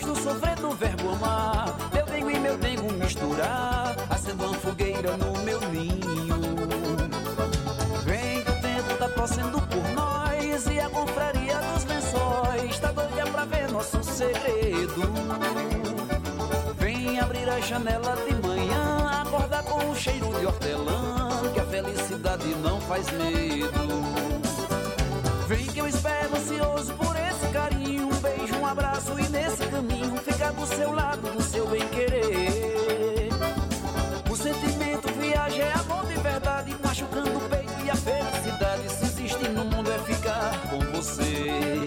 Do 0.00 0.14
sofrer 0.16 0.56
do 0.56 0.70
verbo 0.70 1.10
amar. 1.10 1.76
Meu 1.92 2.06
dengo 2.06 2.30
e 2.30 2.38
meu 2.38 2.56
dengo 2.58 2.92
misturar, 2.92 3.96
acendo 4.10 4.44
uma 4.44 4.54
fogueira 4.54 5.16
no 5.16 5.32
meu 5.42 5.60
ninho. 5.70 6.38
Vem 8.04 8.42
que 8.42 8.50
o 8.50 8.60
tempo 8.60 8.94
tá 8.98 9.08
passando 9.08 9.60
por 9.62 9.88
nós 9.94 10.66
e 10.66 10.80
a 10.80 10.88
confraria 10.90 11.58
dos 11.58 11.84
lençóis 11.84 12.78
tá 12.78 12.92
doida 12.92 13.26
pra 13.30 13.44
ver 13.44 13.70
nosso 13.70 14.02
segredo. 14.02 15.02
Vem 16.78 17.20
abrir 17.20 17.48
a 17.48 17.60
janela 17.60 18.16
de 18.26 18.46
manhã, 18.46 19.22
acordar 19.22 19.62
com 19.64 19.90
o 19.90 19.96
cheiro 19.96 20.28
de 20.38 20.46
hortelã, 20.46 21.50
que 21.52 21.60
a 21.60 21.64
felicidade 21.64 22.48
não 22.62 22.80
faz 22.82 23.06
medo. 23.10 23.88
Vem 25.46 25.66
que 25.66 25.78
eu 25.78 25.86
espero 25.86 26.36
ansioso 26.36 26.97
do 30.52 30.66
seu 30.66 30.92
lado, 30.92 31.30
do 31.32 31.42
seu 31.42 31.66
bem 31.66 31.86
querer. 31.88 33.30
O 34.30 34.36
sentimento 34.36 35.12
viaja 35.20 35.62
é 35.62 35.72
amor 35.72 36.06
de 36.06 36.14
verdade, 36.14 36.76
machucando 36.82 37.36
o 37.36 37.40
peito 37.48 37.72
e 37.84 37.90
a 37.90 37.94
felicidade. 37.94 38.88
Se 38.90 39.04
existe 39.04 39.48
no 39.48 39.64
mundo 39.64 39.90
é 39.90 39.98
ficar 39.98 40.58
com 40.70 40.78
você. 40.96 41.86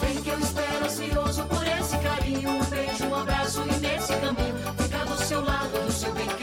Vem 0.00 0.22
que 0.22 0.30
eu 0.30 0.38
espero 0.38 0.84
ansioso 0.84 1.44
por 1.44 1.66
esse 1.66 1.98
carinho, 1.98 2.50
um 2.50 2.64
beijo, 2.64 3.06
um 3.06 3.14
abraço 3.14 3.62
e 3.62 3.80
nesse 3.80 4.14
caminho 4.16 4.56
ficar 4.78 5.04
do 5.04 5.16
seu 5.16 5.44
lado, 5.44 5.86
do 5.86 5.92
seu 5.92 6.12
bem 6.12 6.26
querer. 6.26 6.41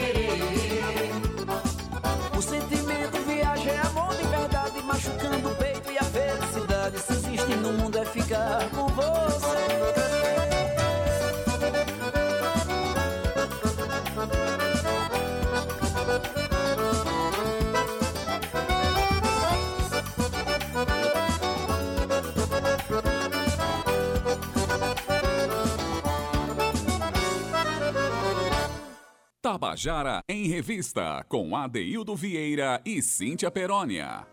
Tabajara 29.50 30.22
em 30.28 30.46
Revista, 30.46 31.24
com 31.28 31.56
Adeildo 31.56 32.14
Vieira 32.14 32.80
e 32.86 33.02
Cíntia 33.02 33.50
Perónia. 33.50 34.24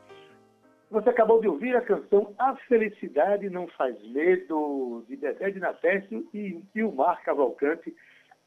Você 0.91 1.10
acabou 1.10 1.41
de 1.41 1.47
ouvir 1.47 1.75
a 1.75 1.82
canção 1.82 2.36
A 2.38 2.56
Felicidade 2.67 3.49
Não 3.49 3.67
Faz 3.69 3.95
Medo, 4.10 5.03
de 5.08 5.15
Dedé 5.15 5.49
de 5.49 5.60
Natécio 5.60 6.23
e 6.32 6.62
Ilmar 6.75 7.23
Cavalcante, 7.23 7.95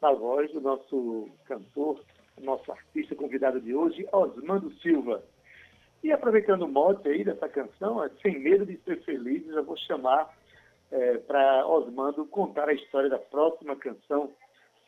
na 0.01 0.13
voz 0.13 0.53
do 0.53 0.61
nosso 0.61 1.29
cantor, 1.45 2.05
nosso 2.41 2.71
artista 2.71 3.17
convidado 3.17 3.61
de 3.61 3.75
hoje, 3.75 4.07
Osmando 4.13 4.73
Silva. 4.75 5.25
E 6.05 6.13
aproveitando 6.13 6.63
o 6.63 6.69
mote 6.69 7.09
aí 7.09 7.25
dessa 7.25 7.49
canção, 7.49 8.05
é, 8.05 8.09
sem 8.23 8.39
medo 8.39 8.65
de 8.65 8.77
ser 8.85 9.03
feliz, 9.03 9.45
eu 9.49 9.65
vou 9.65 9.77
chamar 9.77 10.33
é, 10.93 11.17
para 11.17 11.67
Osmando 11.67 12.25
contar 12.27 12.69
a 12.69 12.75
história 12.75 13.11
da 13.11 13.19
próxima 13.19 13.75
canção, 13.75 14.31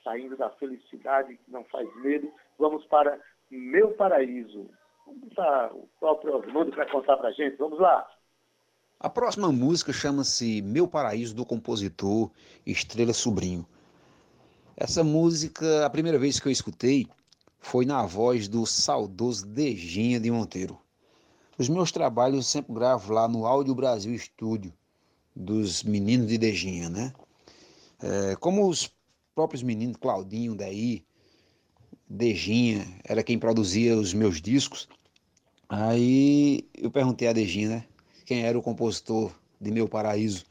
saindo 0.03 0.37
da 0.37 0.51
felicidade 0.51 1.37
que 1.37 1.51
não 1.51 1.65
faz 1.65 1.89
medo. 2.03 2.31
Vamos 2.59 2.85
para 2.87 3.21
Meu 3.51 3.93
Paraíso. 3.93 4.69
Vamos 5.07 5.21
botar 5.23 5.73
o 5.75 5.89
próprio 5.99 6.37
Osmundo 6.37 6.71
para 6.71 6.91
contar 6.91 7.17
para 7.17 7.29
a 7.29 7.33
gente. 7.33 7.57
Vamos 7.57 7.79
lá. 7.79 8.09
A 9.01 9.11
próxima 9.11 9.51
música 9.51 9.93
chama-se 9.93 10.63
Meu 10.63 10.87
Paraíso, 10.87 11.35
do 11.35 11.45
compositor 11.45 12.31
Estrela 12.65 13.13
Sobrinho. 13.13 13.67
Essa 14.77 15.03
música, 15.03 15.85
a 15.85 15.91
primeira 15.91 16.19
vez 16.19 16.39
que 16.39 16.47
eu 16.47 16.53
escutei, 16.53 17.09
foi 17.59 17.85
na 17.85 18.05
voz 18.07 18.49
do 18.49 18.65
saudoso 18.65 19.47
Dejinha 19.47 20.21
de 20.21 20.31
Monteiro. 20.31 20.79
Os 21.59 21.69
meus 21.69 21.93
trabalhos 21.93 22.37
eu 22.37 22.43
sempre 22.43 22.75
gravo 22.75 23.13
lá 23.13 23.29
no 23.29 23.47
Áudio 23.47 23.75
Brasil 23.75 24.15
Estúdio, 24.15 24.73
dos 25.35 25.83
meninos 25.83 26.29
de 26.29 26.39
Dejinha, 26.39 26.89
né? 26.89 27.13
É, 28.03 28.37
como 28.37 28.69
os 28.69 28.93
próprios 29.35 29.63
meninos, 29.63 29.97
Claudinho, 29.97 30.55
daí, 30.55 31.05
Dejinha, 32.09 32.87
era 33.05 33.23
quem 33.23 33.39
produzia 33.39 33.97
os 33.97 34.13
meus 34.13 34.41
discos, 34.41 34.89
aí 35.69 36.69
eu 36.75 36.91
perguntei 36.91 37.29
a 37.29 37.33
Dejinha, 37.33 37.69
né? 37.69 37.87
Quem 38.27 38.45
era 38.45 38.59
o 38.59 38.63
compositor 38.63 39.33
de 39.61 39.71
Meu 39.71 39.89
Paraíso. 39.89 40.45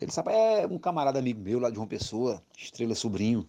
Ele 0.00 0.10
sabe, 0.10 0.32
é 0.32 0.66
um 0.66 0.78
camarada 0.78 1.18
amigo 1.18 1.40
meu 1.40 1.58
lá 1.58 1.68
de 1.68 1.76
João 1.76 1.86
Pessoa, 1.86 2.42
Estrela 2.56 2.94
Sobrinho. 2.94 3.48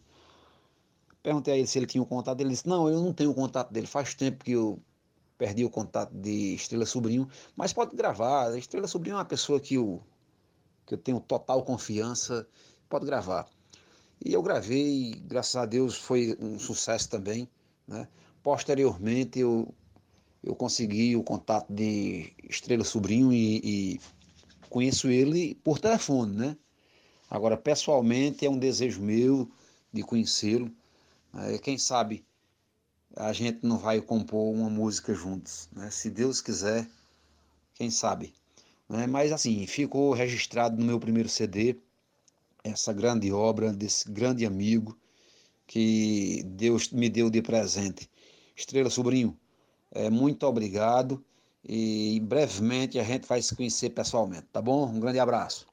Perguntei 1.22 1.54
a 1.54 1.58
ele 1.58 1.68
se 1.68 1.80
ele 1.80 1.88
tinha 1.88 2.02
o 2.02 2.06
contato 2.06 2.38
dele. 2.38 2.50
Ele 2.50 2.56
disse: 2.56 2.68
Não, 2.68 2.90
eu 2.90 3.02
não 3.02 3.14
tenho 3.14 3.32
o 3.32 3.34
contato 3.34 3.72
dele. 3.72 3.88
Faz 3.88 4.14
tempo 4.14 4.44
que 4.44 4.52
eu 4.52 4.78
perdi 5.38 5.64
o 5.64 5.70
contato 5.70 6.14
de 6.14 6.54
Estrela 6.56 6.86
Sobrinho, 6.86 7.28
mas 7.56 7.72
pode 7.72 7.96
gravar. 7.96 8.56
Estrela 8.58 8.88
Sobrinho 8.88 9.14
é 9.14 9.18
uma 9.18 9.26
pessoa 9.26 9.60
que 9.60 9.76
eu, 9.76 10.04
que 10.86 10.94
eu 10.94 10.98
tenho 10.98 11.20
total 11.20 11.64
confiança, 11.64 12.48
pode 12.90 13.06
gravar. 13.06 13.48
E 14.26 14.32
eu 14.34 14.42
gravei, 14.42 15.22
graças 15.26 15.56
a 15.58 15.66
Deus 15.66 15.98
foi 15.98 16.38
um 16.40 16.58
sucesso 16.58 17.10
também. 17.10 17.50
Né? 17.86 18.08
Posteriormente 18.42 19.40
eu, 19.40 19.68
eu 20.42 20.56
consegui 20.56 21.16
o 21.18 21.24
contato 21.24 21.72
de 21.74 22.32
Estrela 22.50 22.86
Sobrinho 22.86 23.34
e, 23.34 23.58
e 23.58 24.00
conheço 24.70 25.10
ele 25.10 25.56
por 25.56 25.78
telefone, 25.78 26.36
né? 26.36 26.58
Agora, 27.30 27.58
pessoalmente, 27.58 28.46
é 28.46 28.50
um 28.50 28.58
desejo 28.58 29.02
meu 29.02 29.50
de 29.92 30.04
conhecê-lo. 30.04 30.72
É, 31.36 31.58
quem 31.58 31.78
sabe 31.78 32.24
a 33.16 33.34
gente 33.34 33.60
não 33.64 33.78
vai 33.78 34.02
compor 34.02 34.54
uma 34.54 34.70
música 34.70 35.14
juntos, 35.14 35.68
né? 35.72 35.92
Se 35.92 36.10
Deus 36.10 36.42
quiser, 36.42 36.88
quem 37.74 37.92
sabe. 37.92 38.34
Né? 38.88 39.06
Mas 39.06 39.32
assim, 39.32 39.68
ficou 39.68 40.14
registrado 40.14 40.78
no 40.78 40.86
meu 40.86 41.00
primeiro 41.00 41.28
CD 41.28 41.76
essa 42.64 42.94
grande 42.94 43.32
obra 43.32 43.74
desse 43.74 44.10
grande 44.12 44.46
amigo 44.46 44.98
que 45.68 46.44
Deus 46.46 46.90
me 46.92 47.10
deu 47.10 47.30
de 47.30 47.42
presente. 47.42 48.10
Estrela 48.56 48.90
Sobrinho, 48.90 49.38
é, 49.92 50.10
muito 50.10 50.46
obrigado 50.46 51.24
e 51.64 52.20
brevemente 52.24 53.00
a 53.00 53.04
gente 53.04 53.28
vai 53.28 53.42
se 53.42 53.56
conhecer 53.56 53.90
pessoalmente, 53.92 54.48
tá 54.52 54.62
bom? 54.62 54.88
Um 54.88 55.00
grande 55.00 55.20
abraço. 55.20 55.73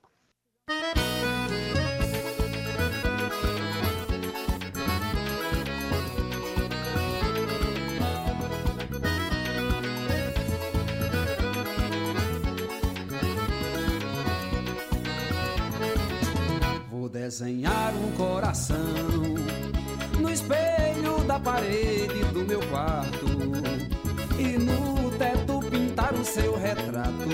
Desenhar 17.31 17.95
um 17.95 18.11
coração 18.17 18.77
no 20.19 20.29
espelho 20.29 21.23
da 21.29 21.39
parede 21.39 22.25
do 22.33 22.45
meu 22.45 22.59
quarto 22.67 23.25
e 24.37 24.59
no 24.59 25.13
teto 25.13 25.61
pintar 25.71 26.13
o 26.13 26.25
seu 26.25 26.59
retrato. 26.59 27.29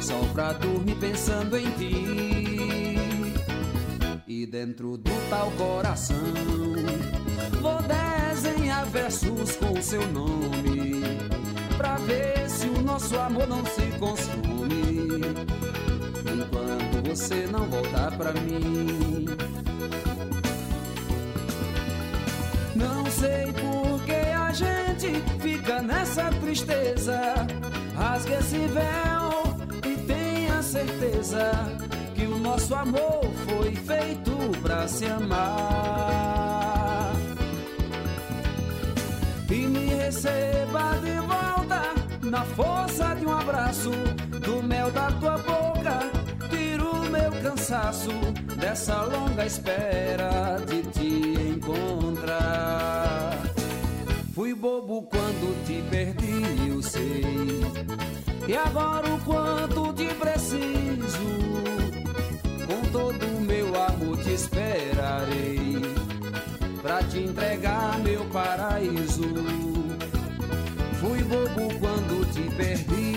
Só 0.00 0.18
pra 0.32 0.54
dormir 0.54 0.94
pensando 0.94 1.58
em 1.58 1.70
ti. 1.72 2.96
E 4.26 4.46
dentro 4.46 4.96
do 4.96 5.28
tal 5.28 5.50
coração 5.50 6.16
vou 7.60 7.80
desenhar 7.82 8.86
versos 8.86 9.56
com 9.56 9.78
o 9.78 9.82
seu 9.82 10.10
nome. 10.10 11.02
Pra 11.76 11.96
ver 11.96 12.48
se 12.48 12.66
o 12.66 12.80
nosso 12.80 13.18
amor 13.18 13.46
não 13.46 13.62
se 13.66 13.82
consome. 13.98 14.89
Você 17.10 17.44
não 17.48 17.64
voltar 17.66 18.16
pra 18.16 18.32
mim. 18.32 19.26
Não 22.76 23.04
sei 23.06 23.52
por 23.52 24.00
que 24.04 24.12
a 24.12 24.52
gente 24.52 25.20
fica 25.40 25.82
nessa 25.82 26.30
tristeza. 26.40 27.20
Rasgue 27.96 28.34
esse 28.34 28.58
véu 28.58 29.56
e 29.84 29.96
tenha 30.06 30.62
certeza 30.62 31.50
que 32.14 32.26
o 32.26 32.38
nosso 32.38 32.76
amor 32.76 33.22
foi 33.44 33.74
feito 33.74 34.30
pra 34.62 34.86
se 34.86 35.06
amar. 35.06 35.50
E 39.50 39.66
me 39.66 39.86
receba 39.86 40.96
de 41.02 41.18
volta 41.26 41.92
na 42.22 42.44
força 42.44 43.16
de 43.16 43.26
um 43.26 43.36
abraço, 43.36 43.90
do 44.46 44.62
mel 44.62 44.92
da 44.92 45.10
tua 45.10 45.36
boca. 45.38 45.69
Cansaço 47.42 48.10
dessa 48.58 49.02
longa 49.02 49.46
espera 49.46 50.58
de 50.66 50.82
te 50.90 51.54
encontrar. 51.56 53.32
Fui 54.34 54.54
bobo 54.54 55.02
quando 55.02 55.64
te 55.66 55.82
perdi, 55.88 56.68
eu 56.68 56.82
sei. 56.82 57.62
E 58.46 58.56
agora 58.56 59.08
o 59.08 59.18
quanto 59.20 59.92
te 59.94 60.06
preciso. 60.14 61.18
Com 62.66 62.80
todo 62.92 63.24
o 63.24 63.40
meu 63.40 63.68
amor 63.74 64.18
te 64.18 64.32
esperarei. 64.32 65.80
Pra 66.82 67.02
te 67.04 67.20
entregar 67.20 67.98
meu 68.00 68.24
paraíso. 68.26 69.24
Fui 71.00 71.22
bobo 71.22 71.78
quando 71.80 72.30
te 72.32 72.42
perdi, 72.54 73.09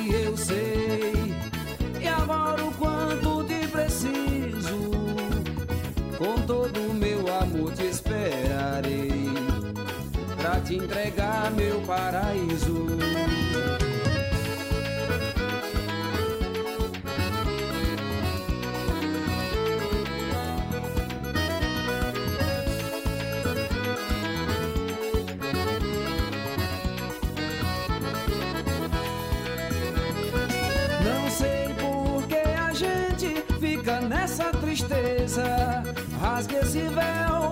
Não 31.04 31.30
sei 31.30 31.74
por 31.80 32.28
que 32.28 32.36
a 32.36 32.74
gente 32.74 33.44
fica 33.60 34.02
nessa 34.02 34.46
tristeza. 34.46 35.84
Rasgue 36.20 36.56
esse 36.56 36.80
véu 36.80 37.52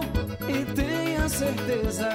e 0.50 0.66
tenha 0.74 1.30
certeza 1.30 2.10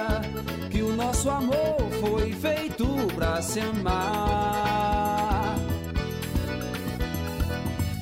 que 0.69 0.81
o 0.81 0.93
nosso 0.95 1.29
amor 1.29 1.86
foi 1.99 2.31
feito 2.33 2.85
pra 3.15 3.41
se 3.41 3.59
amar. 3.59 5.55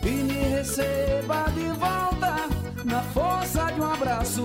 E 0.03 0.09
me 0.09 0.33
receba 0.55 1.45
de 1.55 1.67
volta 1.79 2.49
na 2.83 3.01
força 3.01 3.71
de 3.71 3.81
um 3.81 3.91
abraço, 3.91 4.43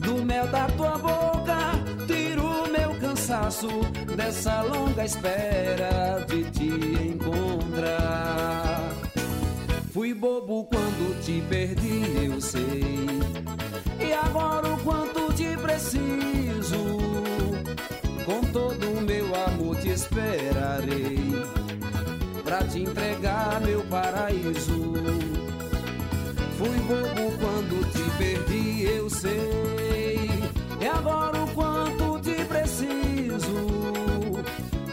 do 0.00 0.24
mel 0.24 0.46
da 0.48 0.66
tua 0.68 0.98
boca. 0.98 1.58
Tiro 2.06 2.44
o 2.44 2.68
meu 2.68 2.94
cansaço 3.00 3.68
dessa 4.16 4.62
longa 4.62 5.04
espera 5.04 6.24
de 6.28 6.44
te 6.50 6.68
encontrar. 7.08 8.90
Fui 9.92 10.14
bobo 10.14 10.64
quando 10.64 11.20
te 11.24 11.42
perdi, 11.48 12.26
eu 12.26 12.40
sei. 12.40 13.06
E 13.98 14.12
agora 14.12 14.68
o 14.68 14.78
quanto 14.78 15.32
te 15.34 15.56
preciso. 15.56 16.99
Com 18.24 18.40
todo 18.52 18.90
o 18.90 19.00
meu 19.00 19.34
amor 19.46 19.76
te 19.76 19.88
esperarei. 19.88 21.18
Pra 22.44 22.64
te 22.64 22.82
entregar 22.82 23.60
meu 23.60 23.82
paraíso. 23.84 24.92
Fui 26.58 26.78
bobo 26.80 27.36
quando 27.38 27.90
te 27.92 28.18
perdi, 28.18 28.84
eu 28.84 29.08
sei. 29.08 30.28
E 30.80 30.86
agora 30.86 31.42
o 31.42 31.48
quanto 31.54 32.20
te 32.20 32.44
preciso. 32.44 33.54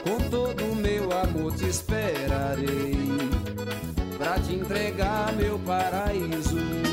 Com 0.04 0.30
todo 0.30 0.64
o 0.64 0.76
meu 0.76 1.12
amor 1.12 1.54
te 1.54 1.66
esperarei. 1.66 2.98
Pra 4.18 4.40
te 4.40 4.56
entregar 4.56 5.34
meu 5.34 5.60
paraíso. 5.60 6.87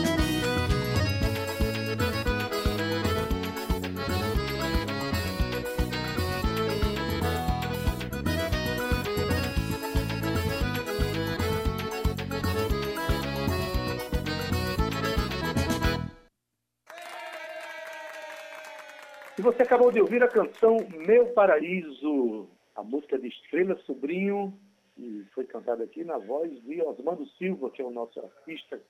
Você 19.45 19.63
acabou 19.63 19.93
de 19.93 20.01
ouvir 20.01 20.23
a 20.23 20.29
canção 20.29 20.79
Meu 21.07 21.27
Paraíso, 21.35 22.49
a 22.75 22.83
música 22.83 23.19
de 23.19 23.29
Estrela 23.29 23.77
Sobrinho, 23.85 24.59
e 24.97 25.23
foi 25.35 25.45
cantada 25.45 25.85
aqui 25.85 26.03
na 26.03 26.17
voz 26.17 26.51
de 26.63 26.81
Osmando 26.81 27.27
Silva, 27.37 27.71
que 27.71 27.83
é 27.83 27.85
o 27.85 27.91
nosso 27.91 28.19
artista 28.21 28.81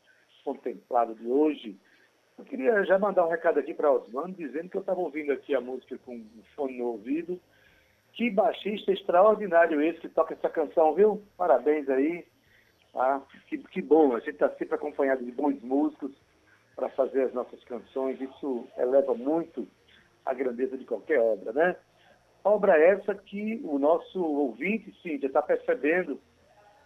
contemplado 0.44 1.12
de 1.16 1.26
hoje. 1.26 1.76
Eu 2.38 2.44
queria 2.44 2.84
já 2.84 2.96
mandar 3.00 3.26
um 3.26 3.30
recado 3.30 3.58
aqui 3.58 3.74
para 3.74 3.90
Osmando, 3.90 4.36
dizendo 4.36 4.68
que 4.68 4.76
eu 4.76 4.80
estava 4.80 5.00
ouvindo 5.00 5.32
aqui 5.32 5.56
a 5.56 5.60
música 5.60 5.98
com 6.06 6.14
o 6.18 6.44
fone 6.54 6.78
no 6.78 6.86
ouvido. 6.86 7.40
Que 8.12 8.30
baixista 8.30 8.92
extraordinário 8.92 9.82
esse 9.82 10.02
que 10.02 10.08
toca 10.08 10.34
essa 10.34 10.48
canção, 10.48 10.94
viu? 10.94 11.20
Parabéns 11.36 11.88
aí. 11.88 12.24
Ah, 12.94 13.20
que, 13.48 13.58
que 13.58 13.82
bom, 13.82 14.14
a 14.14 14.20
gente 14.20 14.34
está 14.34 14.50
sempre 14.50 14.76
acompanhado 14.76 15.24
de 15.24 15.32
bons 15.32 15.60
músicos 15.62 16.12
para 16.76 16.88
fazer 16.90 17.22
as 17.22 17.34
nossas 17.34 17.62
canções. 17.64 18.20
Isso 18.20 18.68
eleva 18.78 19.16
muito 19.16 19.66
a 20.24 20.34
grandeza 20.34 20.76
de 20.76 20.84
qualquer 20.84 21.20
obra, 21.20 21.52
né? 21.52 21.76
Obra 22.42 22.78
essa 22.78 23.14
que 23.14 23.60
o 23.64 23.78
nosso 23.78 24.22
ouvinte, 24.22 24.94
sim, 25.02 25.18
já 25.18 25.28
está 25.28 25.40
percebendo 25.40 26.20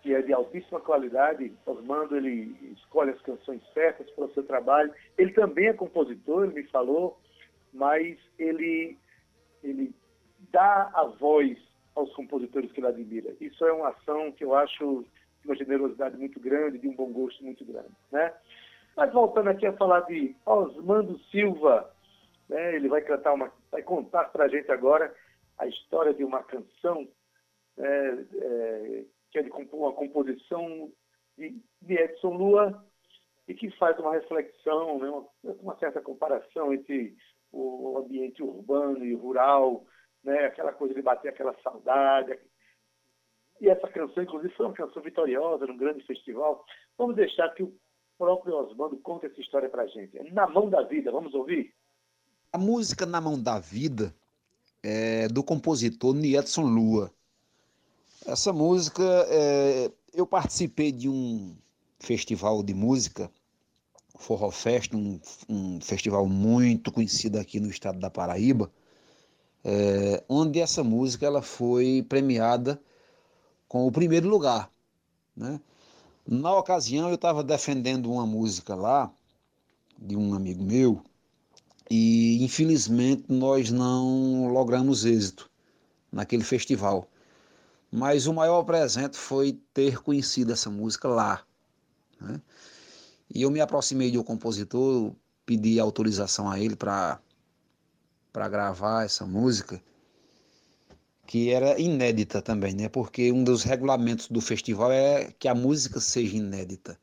que 0.02 0.14
é 0.14 0.22
de 0.22 0.32
altíssima 0.32 0.80
qualidade. 0.80 1.52
Osmando, 1.66 2.16
ele 2.16 2.56
escolhe 2.76 3.10
as 3.10 3.20
canções 3.22 3.62
certas 3.72 4.08
para 4.10 4.26
o 4.26 4.32
seu 4.32 4.44
trabalho. 4.44 4.92
Ele 5.16 5.32
também 5.32 5.66
é 5.66 5.72
compositor, 5.72 6.44
ele 6.44 6.54
me 6.54 6.62
falou, 6.64 7.18
mas 7.72 8.16
ele, 8.38 8.96
ele 9.62 9.92
dá 10.52 10.90
a 10.94 11.04
voz 11.04 11.58
aos 11.94 12.12
compositores 12.14 12.70
que 12.70 12.80
ele 12.80 12.86
admira. 12.86 13.34
Isso 13.40 13.64
é 13.64 13.72
uma 13.72 13.88
ação 13.88 14.30
que 14.32 14.44
eu 14.44 14.54
acho 14.54 15.04
de 15.42 15.48
uma 15.48 15.56
generosidade 15.56 16.16
muito 16.16 16.38
grande, 16.38 16.78
de 16.78 16.88
um 16.88 16.94
bom 16.94 17.12
gosto 17.12 17.44
muito 17.44 17.64
grande, 17.64 17.90
né? 18.12 18.32
Mas 18.96 19.12
voltando 19.12 19.48
aqui 19.48 19.66
a 19.66 19.72
falar 19.72 20.00
de 20.00 20.34
Osmando 20.44 21.18
Silva, 21.30 21.92
né? 22.48 22.76
Ele 22.76 22.88
vai 22.88 23.02
cantar 23.02 23.34
uma, 23.34 23.52
vai 23.70 23.82
contar 23.82 24.24
para 24.26 24.44
a 24.44 24.48
gente 24.48 24.70
agora 24.70 25.14
a 25.58 25.66
história 25.66 26.14
de 26.14 26.24
uma 26.24 26.42
canção 26.42 27.06
é, 27.76 28.24
é, 28.34 29.04
que 29.30 29.38
é 29.38 29.42
de 29.42 29.50
uma 29.50 29.92
composição 29.92 30.90
de, 31.36 31.60
de, 31.82 31.94
Edson 31.94 32.36
Lua 32.36 32.84
e 33.46 33.54
que 33.54 33.70
faz 33.72 33.98
uma 33.98 34.12
reflexão, 34.12 34.98
né, 34.98 35.08
uma, 35.08 35.28
uma, 35.60 35.78
certa 35.78 36.00
comparação 36.00 36.72
entre 36.72 37.16
o 37.52 37.98
ambiente 37.98 38.42
urbano 38.42 39.04
e 39.04 39.14
rural, 39.14 39.84
né, 40.24 40.46
aquela 40.46 40.72
coisa 40.72 40.94
de 40.94 41.02
bater 41.02 41.28
aquela 41.28 41.54
saudade. 41.62 42.38
E 43.60 43.68
essa 43.68 43.88
canção, 43.88 44.22
inclusive, 44.22 44.54
foi 44.54 44.66
uma 44.66 44.74
canção 44.74 45.02
vitoriosa 45.02 45.66
num 45.66 45.76
grande 45.76 46.04
festival. 46.06 46.64
Vamos 46.96 47.16
deixar 47.16 47.48
que 47.54 47.62
o 47.62 47.74
próprio 48.16 48.56
Osmando 48.56 48.98
conte 48.98 49.26
essa 49.26 49.40
história 49.40 49.68
para 49.68 49.82
a 49.82 49.86
gente. 49.86 50.18
Na 50.32 50.46
mão 50.46 50.68
da 50.68 50.82
vida, 50.82 51.10
vamos 51.10 51.34
ouvir? 51.34 51.74
A 52.50 52.56
música 52.56 53.04
Na 53.04 53.20
Mão 53.20 53.38
da 53.38 53.58
Vida 53.58 54.14
é 54.82 55.28
do 55.28 55.42
compositor 55.42 56.14
Niedson 56.14 56.62
Lua. 56.62 57.12
Essa 58.24 58.54
música, 58.54 59.02
é, 59.28 59.92
eu 60.14 60.26
participei 60.26 60.90
de 60.90 61.10
um 61.10 61.54
festival 62.00 62.62
de 62.62 62.72
música, 62.72 63.30
Forró 64.18 64.50
Fest, 64.50 64.94
um, 64.94 65.20
um 65.46 65.78
festival 65.82 66.26
muito 66.26 66.90
conhecido 66.90 67.38
aqui 67.38 67.60
no 67.60 67.68
estado 67.68 68.00
da 68.00 68.08
Paraíba, 68.08 68.72
é, 69.62 70.24
onde 70.26 70.58
essa 70.58 70.82
música 70.82 71.26
ela 71.26 71.42
foi 71.42 72.02
premiada 72.08 72.80
com 73.68 73.86
o 73.86 73.92
primeiro 73.92 74.26
lugar. 74.26 74.72
Né? 75.36 75.60
Na 76.26 76.54
ocasião, 76.56 77.10
eu 77.10 77.16
estava 77.16 77.44
defendendo 77.44 78.10
uma 78.10 78.26
música 78.26 78.74
lá, 78.74 79.12
de 79.98 80.16
um 80.16 80.32
amigo 80.32 80.64
meu, 80.64 81.02
e 81.90 82.42
infelizmente 82.42 83.24
nós 83.28 83.70
não 83.70 84.52
logramos 84.52 85.04
êxito 85.04 85.50
naquele 86.12 86.44
festival. 86.44 87.08
Mas 87.90 88.26
o 88.26 88.34
maior 88.34 88.62
presente 88.64 89.16
foi 89.16 89.58
ter 89.72 90.02
conhecido 90.02 90.52
essa 90.52 90.68
música 90.68 91.08
lá. 91.08 91.42
Né? 92.20 92.40
E 93.34 93.42
eu 93.42 93.50
me 93.50 93.60
aproximei 93.60 94.10
do 94.10 94.22
compositor, 94.22 95.14
pedi 95.46 95.80
autorização 95.80 96.50
a 96.50 96.60
ele 96.60 96.76
para 96.76 97.20
gravar 98.34 99.04
essa 99.04 99.24
música, 99.24 99.82
que 101.26 101.50
era 101.50 101.78
inédita 101.78 102.40
também, 102.40 102.74
né? 102.74 102.88
Porque 102.88 103.30
um 103.32 103.44
dos 103.44 103.62
regulamentos 103.62 104.28
do 104.28 104.40
festival 104.40 104.90
é 104.90 105.32
que 105.38 105.46
a 105.46 105.54
música 105.54 106.00
seja 106.00 106.36
inédita, 106.36 106.98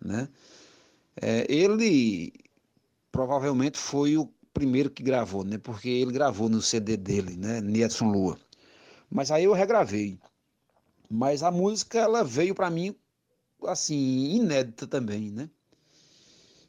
né? 0.00 0.28
É, 1.16 1.46
ele 1.50 2.32
provavelmente 3.12 3.78
foi 3.78 4.16
o 4.16 4.26
primeiro 4.52 4.90
que 4.90 5.02
gravou, 5.02 5.44
né? 5.44 5.58
Porque 5.58 5.88
ele 5.88 6.12
gravou 6.12 6.48
no 6.48 6.62
CD 6.62 6.96
dele, 6.96 7.36
né? 7.36 7.60
Niedson 7.60 8.10
Lua. 8.10 8.38
Mas 9.10 9.30
aí 9.30 9.44
eu 9.44 9.52
regravei. 9.52 10.18
Mas 11.08 11.42
a 11.42 11.50
música 11.50 11.98
ela 11.98 12.24
veio 12.24 12.54
para 12.54 12.70
mim 12.70 12.96
assim 13.64 14.34
inédita 14.34 14.86
também, 14.86 15.30
né? 15.30 15.48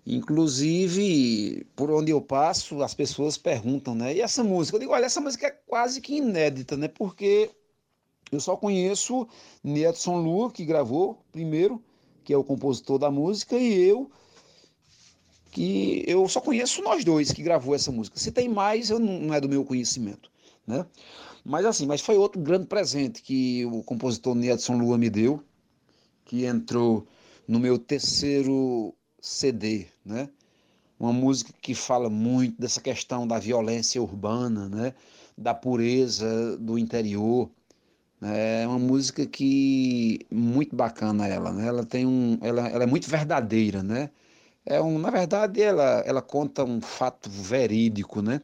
Inclusive, 0.06 1.66
por 1.78 1.90
onde 1.90 2.12
eu 2.12 2.22
passo, 2.22 2.84
as 2.84 2.94
pessoas 2.94 3.38
perguntam, 3.38 3.96
né? 3.96 4.14
E 4.14 4.22
essa 4.22 4.44
música? 4.44 4.76
Eu 4.76 4.82
digo, 4.82 4.92
olha, 4.92 5.06
essa 5.06 5.22
música 5.22 5.48
é 5.48 5.52
quase 5.52 6.02
que 6.02 6.18
inédita, 6.18 6.76
né? 6.76 6.90
Porque 6.90 7.50
eu 8.30 8.40
só 8.42 8.58
conheço 8.58 9.26
Niedson 9.64 10.18
Lua, 10.18 10.52
que 10.52 10.66
gravou 10.66 11.24
primeiro, 11.32 11.82
que 12.22 12.34
é 12.34 12.38
o 12.38 12.44
compositor 12.44 13.00
da 13.00 13.10
música, 13.10 13.58
e 13.58 13.82
eu 13.82 14.12
que 15.54 16.04
eu 16.08 16.28
só 16.28 16.42
conheço 16.42 16.82
nós 16.82 17.06
dois 17.06 17.32
que 17.32 17.44
gravou 17.44 17.76
essa 17.76 17.92
música. 17.92 18.20
Se 18.20 18.32
tem 18.32 18.50
mais, 18.50 18.90
eu 18.90 18.98
não, 18.98 19.20
não 19.20 19.34
é 19.34 19.40
do 19.40 19.48
meu 19.48 19.64
conhecimento, 19.64 20.32
né? 20.66 20.84
Mas 21.46 21.64
assim, 21.66 21.86
mas 21.86 22.02
foi 22.02 22.18
outro 22.18 22.42
grande 22.42 22.66
presente 22.66 23.22
que 23.22 23.64
o 23.66 23.84
compositor 23.84 24.34
Nedson 24.34 24.78
Lua 24.78 24.98
me 24.98 25.10
deu, 25.10 25.44
que 26.26 26.46
entrou 26.46 27.06
no 27.48 27.60
meu 27.60 27.78
terceiro 27.78 28.96
CD, 29.22 29.86
né? 30.04 30.28
Uma 31.00 31.14
música 31.14 31.54
que 31.62 31.76
fala 31.76 32.10
muito 32.10 32.60
dessa 32.60 32.82
questão 32.82 33.28
da 33.28 33.38
violência 33.38 34.02
urbana, 34.02 34.68
né? 34.68 34.94
Da 35.38 35.54
pureza 35.54 36.58
do 36.58 36.80
interior. 36.80 37.50
Né? 38.20 38.64
É 38.64 38.68
uma 38.68 38.80
música 38.80 39.26
que 39.26 40.26
muito 40.32 40.76
bacana 40.76 41.28
ela, 41.28 41.52
né? 41.52 41.68
Ela 41.68 41.86
tem 41.86 42.08
um, 42.08 42.40
ela, 42.42 42.68
ela 42.70 42.84
é 42.86 42.88
muito 42.88 43.08
verdadeira, 43.08 43.84
né? 43.84 44.10
É 44.66 44.82
um, 44.82 44.98
na 44.98 45.10
verdade, 45.10 45.62
ela, 45.62 46.02
ela 46.06 46.22
conta 46.22 46.64
um 46.64 46.82
fato 46.82 47.30
verídico, 47.30 48.22
né? 48.22 48.42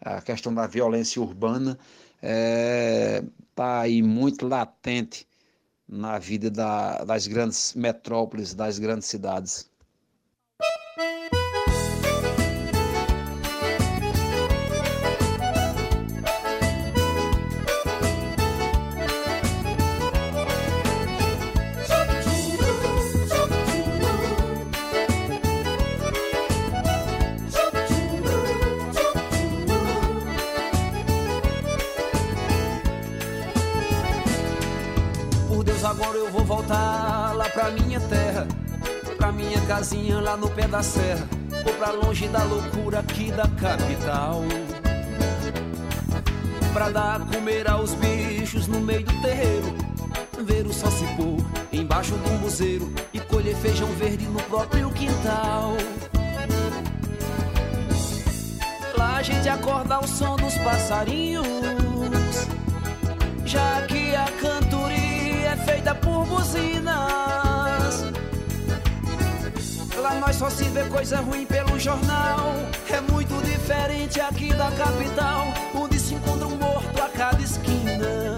A 0.00 0.20
questão 0.22 0.54
da 0.54 0.66
violência 0.66 1.20
urbana 1.22 1.78
está 2.16 2.28
é, 2.28 3.24
tá 3.54 3.80
aí 3.80 4.02
muito 4.02 4.48
latente 4.48 5.26
na 5.88 6.18
vida 6.18 6.50
da, 6.50 7.04
das 7.04 7.26
grandes 7.26 7.74
metrópoles, 7.74 8.54
das 8.54 8.78
grandes 8.78 9.08
cidades. 9.08 9.70
Serra, 40.82 41.28
ou 41.64 41.72
pra 41.74 41.92
longe 41.92 42.26
da 42.28 42.42
loucura 42.44 43.00
aqui 43.00 43.30
da 43.30 43.46
capital. 43.48 44.42
Pra 46.72 46.90
dar 46.90 47.20
a 47.20 47.24
comer 47.26 47.68
aos 47.68 47.94
bichos 47.94 48.66
no 48.66 48.80
meio 48.80 49.04
do 49.04 49.22
terreiro, 49.22 49.74
ver 50.44 50.66
o 50.66 50.72
sol 50.72 50.90
se 50.90 51.04
pôr 51.16 51.44
embaixo 51.72 52.14
do 52.14 52.30
museiro 52.40 52.92
e 53.12 53.20
colher 53.20 53.54
feijão 53.56 53.88
verde 53.92 54.26
no 54.26 54.42
próprio 54.44 54.90
quintal. 54.90 55.76
Lá 58.96 59.16
a 59.16 59.22
gente 59.22 59.48
acorda 59.48 59.96
ao 59.96 60.06
som 60.06 60.36
dos 60.36 60.56
passarinhos, 60.58 61.46
já 63.44 63.82
que 63.82 64.14
a 64.14 64.26
cantoria 64.40 65.50
é 65.50 65.56
feita 65.56 65.94
por 65.94 66.24
buzinas 66.26 67.21
Lá 70.02 70.14
nós 70.14 70.34
só 70.34 70.50
se 70.50 70.64
vê 70.64 70.82
coisa 70.86 71.20
ruim 71.20 71.46
pelo 71.46 71.78
jornal. 71.78 72.54
É 72.90 73.00
muito 73.00 73.40
diferente 73.44 74.20
aqui 74.20 74.52
da 74.52 74.68
capital, 74.72 75.46
onde 75.76 76.00
se 76.00 76.14
encontra 76.14 76.48
um 76.48 76.56
morto 76.56 77.00
a 77.00 77.08
cada 77.08 77.40
esquina. 77.40 78.36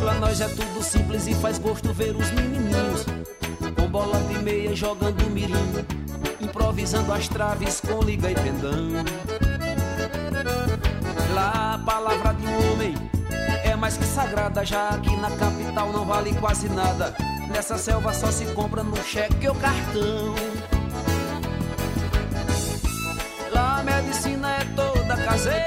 Lá 0.00 0.14
nós 0.14 0.40
é 0.40 0.46
tudo 0.46 0.80
simples 0.82 1.26
e 1.26 1.34
faz 1.34 1.58
gosto 1.58 1.92
ver 1.92 2.14
os 2.14 2.30
menininhos 2.30 3.04
com 3.76 3.88
bola 3.88 4.20
de 4.28 4.38
meia 4.38 4.76
jogando 4.76 5.28
mirim, 5.30 5.84
improvisando 6.40 7.12
as 7.12 7.26
traves 7.26 7.80
com 7.80 8.00
liga 8.00 8.30
e 8.30 8.34
pendão. 8.34 9.04
Lá 11.34 11.74
a 11.74 11.78
palavra 11.78 12.32
de 12.34 12.46
um 12.46 12.72
homem 12.72 12.94
é 13.64 13.74
mais 13.74 13.96
que 13.96 14.04
sagrada, 14.04 14.64
já 14.64 14.96
que 14.98 15.16
na 15.16 15.30
capital 15.32 15.90
não 15.92 16.04
vale 16.04 16.32
quase 16.34 16.68
nada. 16.68 17.31
Nessa 17.52 17.76
selva 17.76 18.14
só 18.14 18.32
se 18.32 18.46
compra 18.46 18.82
no 18.82 18.96
cheque 19.04 19.46
ou 19.46 19.54
cartão. 19.54 20.34
Lá 23.52 23.80
a 23.80 23.82
medicina 23.82 24.56
é 24.56 24.64
toda 24.74 25.16
caseira. 25.18 25.60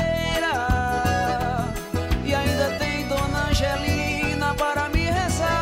E 2.26 2.34
ainda 2.34 2.72
tem 2.80 3.08
Dona 3.08 3.50
Angelina 3.50 4.56
para 4.56 4.90
me 4.90 5.06
rezar. 5.06 5.62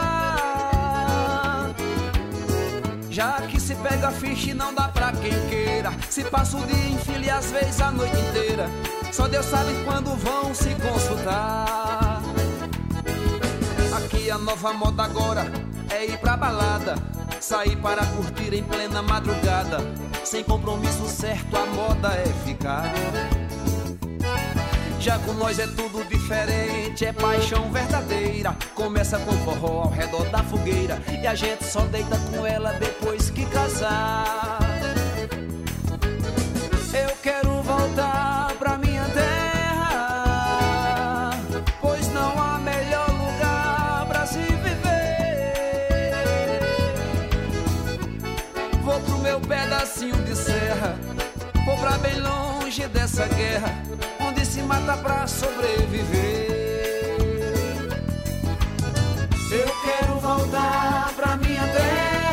Já 3.10 3.42
que 3.42 3.60
se 3.60 3.76
pega 3.76 4.10
ficha 4.10 4.56
não 4.56 4.74
dá 4.74 4.88
pra 4.88 5.12
quem 5.12 5.34
queira. 5.50 5.92
Se 6.10 6.24
passa 6.24 6.56
o 6.58 6.66
dia 6.66 6.90
em 6.90 6.98
fila 7.00 7.26
e 7.26 7.30
às 7.30 7.52
vezes 7.52 7.82
a 7.82 7.92
noite 7.92 8.18
inteira. 8.18 8.70
Só 9.12 9.28
Deus 9.28 9.46
sabe 9.46 9.74
quando 9.84 10.16
vão 10.16 10.56
se 10.56 10.74
consultar. 10.76 12.24
Aqui 13.98 14.32
a 14.32 14.38
nova 14.38 14.74
moda 14.74 15.04
agora 15.04 15.73
é 15.94 16.06
ir 16.06 16.18
pra 16.18 16.36
balada. 16.36 16.96
Sair 17.40 17.76
para 17.78 18.06
curtir 18.06 18.54
em 18.54 18.64
plena 18.64 19.02
madrugada. 19.02 19.78
Sem 20.24 20.44
compromisso 20.44 21.08
certo, 21.08 21.56
a 21.56 21.66
moda 21.66 22.10
é 22.10 22.26
ficar. 22.46 22.92
Já 25.00 25.20
com 25.20 25.34
nós 25.34 25.60
é 25.60 25.68
tudo 25.68 26.08
diferente, 26.08 27.06
é 27.06 27.12
paixão 27.12 27.70
verdadeira. 27.72 28.56
Começa 28.74 29.20
com 29.20 29.34
forró 29.40 29.84
ao 29.84 29.90
redor 29.90 30.26
da 30.30 30.42
fogueira. 30.44 31.02
E 31.22 31.28
a 31.28 31.36
gente 31.36 31.66
só 31.66 31.82
deita 31.82 32.18
com 32.32 32.48
ela 32.48 32.72
depois 32.74 33.30
que 33.30 33.46
casar. 33.48 34.63
Longe 52.74 52.88
dessa 52.88 53.28
guerra, 53.28 53.72
onde 54.20 54.44
se 54.44 54.64
mata 54.64 54.98
pra 54.98 55.28
sobreviver. 55.28 56.48
Eu 59.52 59.72
quero 59.84 60.20
voltar 60.20 61.14
pra 61.16 61.38
minha 61.38 61.62
terra, 61.68 62.30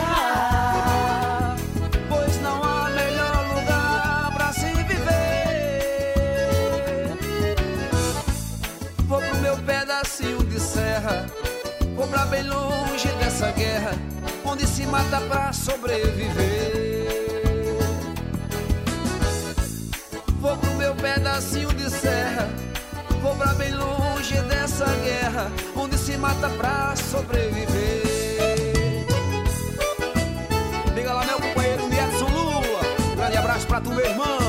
pois 2.09 2.41
não 2.41 2.65
há 2.65 2.89
melhor 2.89 3.55
lugar 3.55 4.33
pra 4.35 4.51
se 4.55 4.73
viver. 4.73 5.45
Vou 9.07 9.21
pro 9.21 9.37
meu 9.43 9.59
pedacinho 9.59 10.43
de 10.45 10.59
serra, 10.59 11.27
vou 11.95 12.09
pra 12.09 12.25
bem 12.25 12.45
longe 12.45 13.09
dessa 13.19 13.51
guerra, 13.53 13.93
onde 14.43 14.67
se 14.67 14.87
mata 14.87 15.21
pra 15.21 15.53
sobreviver. 15.53 16.80
Pedacinho 21.15 21.73
de 21.75 21.91
serra, 21.91 22.49
vou 23.21 23.35
pra 23.35 23.53
bem 23.55 23.75
longe 23.75 24.41
dessa 24.43 24.87
guerra, 25.03 25.51
onde 25.75 25.99
se 25.99 26.17
mata 26.17 26.49
pra 26.51 26.95
sobreviver. 26.95 28.03
Liga 30.95 31.13
lá, 31.13 31.25
meu 31.25 31.41
companheiro 31.41 31.83
Edson 31.87 32.29
Lua, 32.29 32.81
grande 33.17 33.37
abraço 33.37 33.67
pra 33.67 33.81
tu, 33.81 33.91
meu 33.91 34.05
irmão. 34.05 34.40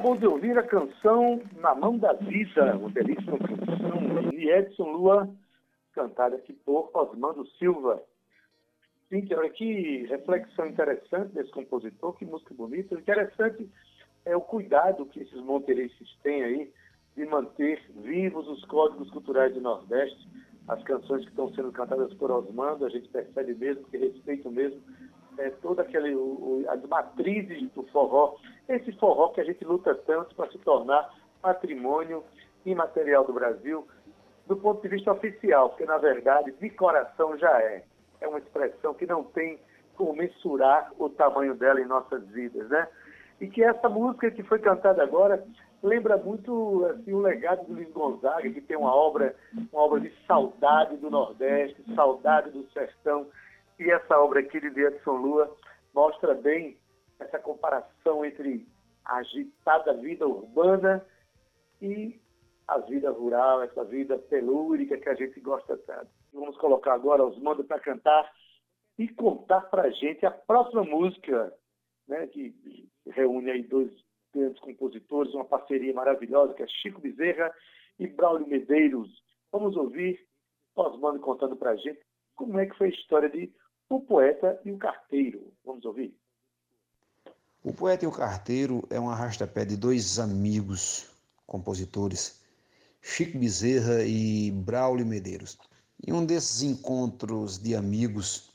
Acabou 0.00 0.16
de 0.16 0.26
ouvir 0.26 0.56
a 0.56 0.62
canção 0.62 1.42
Na 1.56 1.74
Mão 1.74 1.98
da 1.98 2.14
Vida, 2.14 2.74
uma 2.74 2.88
belíssima 2.88 3.36
canção 3.36 4.30
de 4.30 4.48
Edson 4.48 4.92
Lua, 4.92 5.28
cantada 5.92 6.36
aqui 6.36 6.54
por 6.54 6.90
Osmando 6.94 7.46
Silva. 7.58 8.02
Cíntia, 9.10 9.38
olha 9.38 9.50
que 9.50 10.06
reflexão 10.06 10.68
interessante 10.68 11.34
desse 11.34 11.50
compositor, 11.50 12.14
que 12.14 12.24
música 12.24 12.54
bonita. 12.54 12.94
Interessante 12.94 13.68
é 14.24 14.34
o 14.34 14.40
cuidado 14.40 15.04
que 15.04 15.20
esses 15.20 15.38
monteirenses 15.42 16.16
têm 16.22 16.44
aí 16.44 16.72
de 17.14 17.26
manter 17.26 17.82
vivos 17.96 18.48
os 18.48 18.64
códigos 18.64 19.10
culturais 19.10 19.52
do 19.52 19.60
Nordeste, 19.60 20.26
as 20.66 20.82
canções 20.82 21.24
que 21.24 21.30
estão 21.30 21.52
sendo 21.52 21.72
cantadas 21.72 22.14
por 22.14 22.30
Osmando, 22.30 22.86
a 22.86 22.88
gente 22.88 23.08
percebe 23.10 23.54
mesmo 23.54 23.84
que 23.84 23.98
respeitam 23.98 24.50
mesmo 24.50 24.80
é, 25.40 25.50
toda 25.62 25.82
aquele, 25.82 26.14
o, 26.14 26.64
as 26.68 26.82
matrizes 26.82 27.70
do 27.72 27.82
forró, 27.84 28.36
esse 28.68 28.92
forró 28.92 29.28
que 29.28 29.40
a 29.40 29.44
gente 29.44 29.64
luta 29.64 29.94
tanto 29.94 30.34
para 30.34 30.50
se 30.50 30.58
tornar 30.58 31.12
patrimônio 31.40 32.22
imaterial 32.64 33.24
do 33.24 33.32
Brasil, 33.32 33.86
do 34.46 34.56
ponto 34.56 34.82
de 34.82 34.88
vista 34.88 35.12
oficial, 35.12 35.70
porque 35.70 35.84
na 35.84 35.98
verdade, 35.98 36.52
de 36.52 36.70
coração 36.70 37.36
já 37.38 37.60
é. 37.60 37.84
É 38.20 38.28
uma 38.28 38.38
expressão 38.38 38.92
que 38.92 39.06
não 39.06 39.24
tem 39.24 39.58
como 39.96 40.12
mensurar 40.14 40.92
o 40.98 41.08
tamanho 41.08 41.54
dela 41.54 41.80
em 41.80 41.86
nossas 41.86 42.26
vidas, 42.28 42.68
né? 42.68 42.86
E 43.40 43.48
que 43.48 43.62
essa 43.62 43.88
música 43.88 44.30
que 44.30 44.42
foi 44.42 44.58
cantada 44.58 45.02
agora 45.02 45.42
lembra 45.82 46.16
muito 46.16 46.84
assim, 46.86 47.12
o 47.12 47.20
legado 47.20 47.64
do 47.66 47.74
Luiz 47.74 47.90
Gonzaga, 47.90 48.50
que 48.50 48.60
tem 48.60 48.76
uma 48.76 48.94
obra, 48.94 49.34
uma 49.72 49.82
obra 49.82 50.00
de 50.00 50.12
saudade 50.26 50.96
do 50.98 51.10
Nordeste, 51.10 51.82
saudade 51.94 52.50
do 52.50 52.66
sertão. 52.72 53.26
E 53.80 53.90
essa 53.90 54.20
obra 54.20 54.40
aqui 54.40 54.60
de 54.60 54.84
Edson 54.84 55.16
Lua 55.16 55.56
mostra 55.94 56.34
bem 56.34 56.78
essa 57.18 57.38
comparação 57.38 58.22
entre 58.26 58.68
a 59.06 59.16
agitada 59.16 59.94
vida 59.94 60.28
urbana 60.28 61.02
e 61.80 62.20
a 62.68 62.76
vida 62.76 63.10
rural, 63.10 63.62
essa 63.62 63.82
vida 63.82 64.18
telúrica 64.18 64.98
que 64.98 65.08
a 65.08 65.14
gente 65.14 65.40
gosta 65.40 65.78
tanto. 65.78 66.10
Vamos 66.30 66.58
colocar 66.58 66.92
agora 66.92 67.24
os 67.24 67.38
mandos 67.38 67.66
para 67.66 67.80
cantar 67.80 68.30
e 68.98 69.08
contar 69.08 69.62
para 69.62 69.84
a 69.84 69.90
gente 69.90 70.26
a 70.26 70.30
próxima 70.30 70.84
música, 70.84 71.50
né, 72.06 72.26
que 72.26 72.54
reúne 73.06 73.50
aí 73.50 73.62
dois 73.62 73.90
grandes 74.34 74.60
compositores, 74.60 75.32
uma 75.32 75.46
parceria 75.46 75.94
maravilhosa, 75.94 76.52
que 76.52 76.62
é 76.62 76.66
Chico 76.68 77.00
Bezerra 77.00 77.50
e 77.98 78.06
Braulio 78.06 78.46
Medeiros. 78.46 79.08
Vamos 79.50 79.74
ouvir 79.74 80.20
Osmando 80.76 81.18
contando 81.20 81.56
para 81.56 81.70
a 81.70 81.76
gente 81.76 81.98
como 82.36 82.58
é 82.58 82.66
que 82.66 82.76
foi 82.76 82.88
a 82.88 82.90
história 82.90 83.28
de 83.30 83.50
O 83.90 84.00
Poeta 84.00 84.60
e 84.64 84.70
o 84.70 84.78
Carteiro. 84.78 85.52
Vamos 85.64 85.84
ouvir? 85.84 86.16
O 87.64 87.74
Poeta 87.74 88.04
e 88.04 88.08
o 88.08 88.12
Carteiro 88.12 88.86
é 88.88 89.00
um 89.00 89.10
arrasta-pé 89.10 89.64
de 89.64 89.76
dois 89.76 90.20
amigos 90.20 91.10
compositores, 91.44 92.40
Chico 93.02 93.36
Bezerra 93.36 94.04
e 94.04 94.52
Braulio 94.52 95.04
Medeiros. 95.04 95.58
Em 96.06 96.12
um 96.12 96.24
desses 96.24 96.62
encontros 96.62 97.58
de 97.58 97.74
amigos, 97.74 98.54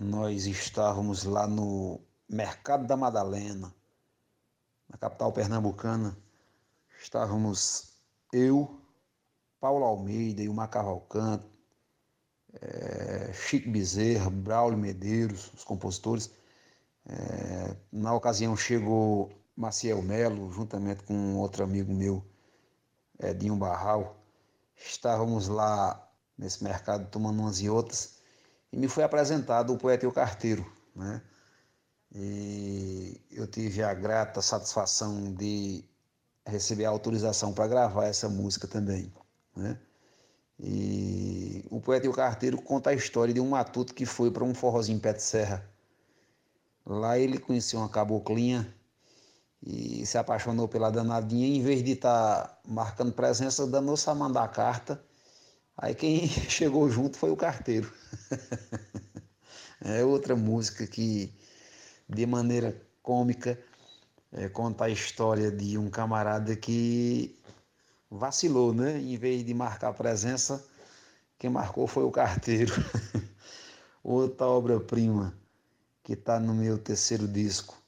nós 0.00 0.46
estávamos 0.46 1.24
lá 1.24 1.46
no 1.46 2.00
Mercado 2.26 2.86
da 2.86 2.96
Madalena, 2.96 3.74
na 4.88 4.96
capital 4.96 5.30
pernambucana. 5.32 6.16
Estávamos 6.98 7.92
eu, 8.32 8.80
Paulo 9.60 9.84
Almeida 9.84 10.42
e 10.42 10.48
o 10.48 10.54
Macavalcante, 10.54 11.51
é, 12.60 13.32
Chico 13.32 13.70
Bezerra, 13.70 14.30
Braulio 14.30 14.78
Medeiros, 14.78 15.52
os 15.54 15.64
compositores. 15.64 16.30
É, 17.06 17.76
na 17.92 18.14
ocasião 18.14 18.56
chegou 18.56 19.30
Maciel 19.56 20.02
Melo, 20.02 20.50
juntamente 20.52 21.02
com 21.02 21.36
outro 21.36 21.64
amigo 21.64 21.92
meu, 21.92 22.24
Edinho 23.20 23.56
Barral. 23.56 24.16
Estávamos 24.76 25.48
lá 25.48 26.08
nesse 26.36 26.62
mercado 26.62 27.08
tomando 27.10 27.40
umas 27.40 27.60
e 27.60 27.68
outras 27.68 28.22
e 28.72 28.76
me 28.76 28.88
foi 28.88 29.04
apresentado 29.04 29.72
o 29.72 29.78
poeta 29.78 30.06
e 30.06 30.08
o 30.08 30.12
carteiro, 30.12 30.70
né? 30.96 31.22
E 32.14 33.20
eu 33.30 33.46
tive 33.46 33.82
a 33.82 33.92
grata 33.94 34.40
satisfação 34.42 35.32
de 35.34 35.84
receber 36.46 36.84
a 36.84 36.90
autorização 36.90 37.52
para 37.52 37.68
gravar 37.68 38.06
essa 38.06 38.28
música 38.28 38.66
também, 38.66 39.12
né? 39.54 39.78
E 40.62 41.64
o 41.70 41.80
poeta 41.80 42.06
e 42.06 42.08
o 42.08 42.12
carteiro 42.12 42.62
conta 42.62 42.90
a 42.90 42.94
história 42.94 43.34
de 43.34 43.40
um 43.40 43.48
matuto 43.48 43.92
que 43.92 44.06
foi 44.06 44.30
para 44.30 44.44
um 44.44 44.54
forrozinho 44.54 45.00
pé 45.00 45.12
de 45.12 45.22
serra. 45.22 45.68
Lá 46.86 47.18
ele 47.18 47.38
conheceu 47.38 47.80
uma 47.80 47.88
caboclinha 47.88 48.72
e 49.60 50.06
se 50.06 50.16
apaixonou 50.16 50.68
pela 50.68 50.90
danadinha. 50.90 51.48
Em 51.48 51.60
vez 51.62 51.82
de 51.82 51.92
estar 51.92 52.46
tá 52.46 52.58
marcando 52.64 53.12
presença, 53.12 53.66
danou-se 53.66 54.08
a 54.08 54.14
mandar 54.14 54.46
carta. 54.48 55.02
Aí 55.76 55.94
quem 55.96 56.28
chegou 56.48 56.88
junto 56.88 57.16
foi 57.16 57.30
o 57.30 57.36
carteiro. 57.36 57.92
É 59.84 60.04
outra 60.04 60.36
música 60.36 60.86
que, 60.86 61.34
de 62.08 62.24
maneira 62.24 62.80
cômica, 63.02 63.58
é, 64.30 64.48
conta 64.48 64.84
a 64.84 64.88
história 64.88 65.50
de 65.50 65.76
um 65.76 65.90
camarada 65.90 66.54
que 66.54 67.36
vacilou, 68.12 68.74
né? 68.74 68.98
Em 68.98 69.16
vez 69.16 69.44
de 69.44 69.54
marcar 69.54 69.92
presença, 69.94 70.64
quem 71.38 71.50
marcou 71.50 71.86
foi 71.86 72.04
o 72.04 72.10
carteiro. 72.10 72.72
Outra 74.04 74.46
obra-prima 74.46 75.34
que 76.02 76.12
está 76.12 76.38
no 76.38 76.54
meu 76.54 76.78
terceiro 76.78 77.26
disco. 77.26 77.80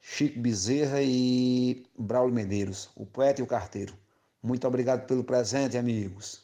Chico 0.00 0.40
Bezerra 0.40 1.00
e 1.02 1.84
Braulio 1.96 2.34
Medeiros, 2.34 2.90
o 2.96 3.06
poeta 3.06 3.40
e 3.40 3.44
o 3.44 3.46
carteiro. 3.46 3.94
Muito 4.42 4.66
obrigado 4.66 5.06
pelo 5.06 5.22
presente, 5.22 5.76
amigos. 5.76 6.42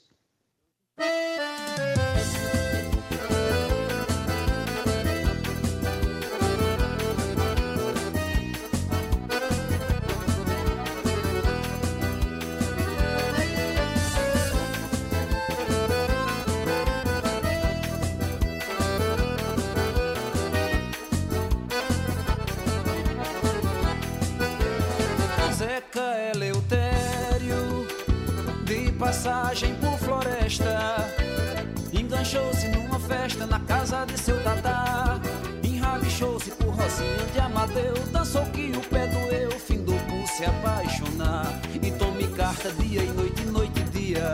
Rosinha 36.97 37.27
de 37.31 37.41
Amadeu. 37.41 37.95
Dançou 38.11 38.43
que 38.47 38.73
o 38.75 38.81
pé 38.81 39.07
doeu, 39.09 39.51
findou 39.51 39.99
por 40.01 40.27
se 40.29 40.45
apaixonar. 40.47 41.61
E 41.83 41.91
tome 41.93 42.27
carta 42.29 42.73
dia 42.73 43.03
e 43.03 43.13
noite, 43.13 43.45
noite 43.45 43.81
e 43.81 43.85
dia. 43.85 44.33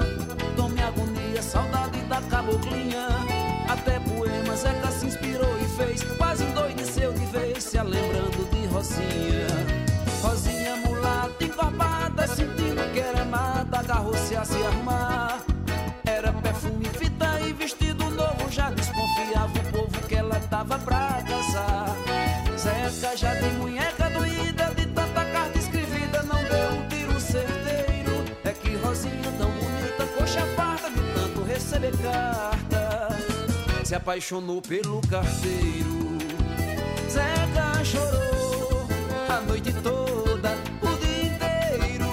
Tome 0.54 0.80
agonia, 0.80 1.42
saudade 1.42 1.98
da 2.02 2.22
caboclinha. 2.22 3.08
Até 3.68 3.98
poemas 4.00 4.60
Zeca 4.60 4.92
se 4.92 5.06
inspirou 5.06 5.58
e 5.60 5.64
fez. 5.76 6.02
Quase 6.16 6.44
endoideceu 6.44 7.12
de 7.12 7.26
vez, 7.26 7.64
se 7.64 7.82
lembrando 7.82 8.48
de 8.50 8.66
Rosinha. 8.66 9.48
Rosinha 10.22 10.76
mulata, 10.76 11.44
encorpada, 11.44 12.26
sentindo 12.28 12.92
que 12.92 13.00
era 13.00 13.22
amada, 13.22 13.78
agarrou-se 13.80 14.36
a 14.36 14.44
se 14.44 14.62
arrumar. 14.62 15.42
Era 16.04 16.32
perfume, 16.32 16.84
fita 16.96 17.40
e 17.40 17.52
vestido 17.52 18.08
novo, 18.10 18.50
já 18.50 18.70
desconfiava 18.70 19.58
o 19.58 19.72
povo 19.72 20.06
que 20.06 20.14
ela 20.14 20.38
tava 20.48 20.78
pra 20.78 21.22
casar. 21.26 21.91
Zeca 23.02 23.16
já 23.16 23.34
de 23.34 23.50
munheca 23.56 24.08
doída, 24.10 24.72
de 24.76 24.86
tanta 24.86 25.24
carta 25.24 25.58
escrevida, 25.58 26.22
não 26.22 26.40
deu 26.44 26.70
um 26.70 26.88
tiro 26.88 27.20
certeiro. 27.20 28.24
É 28.44 28.52
que 28.52 28.76
Rosinha 28.76 29.32
tão 29.36 29.50
bonita, 29.50 30.06
coxa 30.16 30.46
farta, 30.54 30.88
de 30.88 31.00
tanto 31.12 31.42
receber 31.42 31.90
carta, 31.98 33.08
se 33.82 33.96
apaixonou 33.96 34.62
pelo 34.62 35.00
carteiro. 35.08 36.16
Zeca 37.10 37.84
chorou 37.84 38.86
a 39.28 39.40
noite 39.48 39.72
toda, 39.82 40.56
o 40.80 40.96
dia 41.00 41.24
inteiro. 41.24 42.06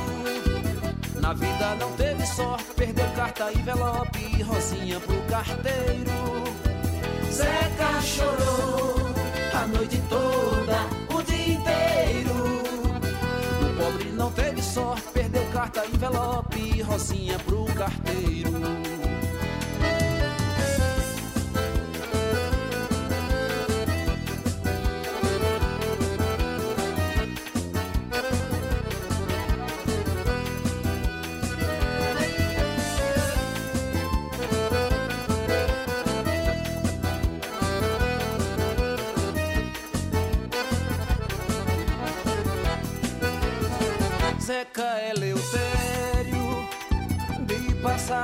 Na 1.22 1.34
vida 1.34 1.76
não 1.80 1.92
teve 1.92 2.26
sorte, 2.26 2.66
perdeu 2.76 3.06
carta, 3.16 3.54
envelope 3.54 4.38
e 4.40 4.42
rosinha 4.42 5.00
pro 5.00 5.22
carteiro. 5.30 6.10
Zeca 7.32 8.02
chorou 8.02 8.90
a 9.54 9.68
noite 9.68 10.02
toda, 10.10 10.69
carta, 15.70 15.86
envelope 15.86 16.82
rosinha 16.82 17.38
pro 17.40 17.66
carteiro. 17.66 18.99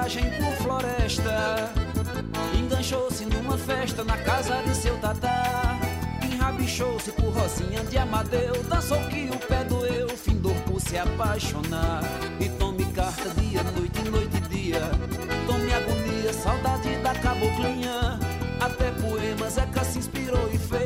Passagem 0.05 0.29
por 0.37 0.53
floresta, 0.57 1.71
enganchou-se 2.55 3.25
numa 3.25 3.57
festa 3.57 4.03
na 4.03 4.15
casa 4.17 4.61
de 4.61 4.75
seu 4.75 4.95
tatá. 4.99 5.79
Enrabichou-se 6.21 7.11
por 7.13 7.33
Rosinha 7.33 7.83
de 7.85 7.97
Amadeu, 7.97 8.63
dançou 8.69 8.99
que 9.09 9.29
o 9.33 9.37
pé 9.47 9.63
doeu, 9.63 10.07
findou 10.09 10.53
por 10.67 10.79
se 10.79 10.95
apaixonar. 10.95 12.03
E 12.39 12.47
tome 12.49 12.85
carta 12.93 13.29
dia, 13.41 13.63
noite, 13.63 14.09
noite 14.09 14.37
e 14.37 14.41
dia, 14.41 14.81
tome 15.47 15.73
agonia, 15.73 16.33
saudade 16.33 16.95
da 16.97 17.15
caboclinha. 17.15 18.19
Até 18.61 18.91
poemas 19.01 19.53
Zeca 19.53 19.83
se 19.83 19.97
inspirou 19.97 20.47
e 20.53 20.57
fez, 20.59 20.84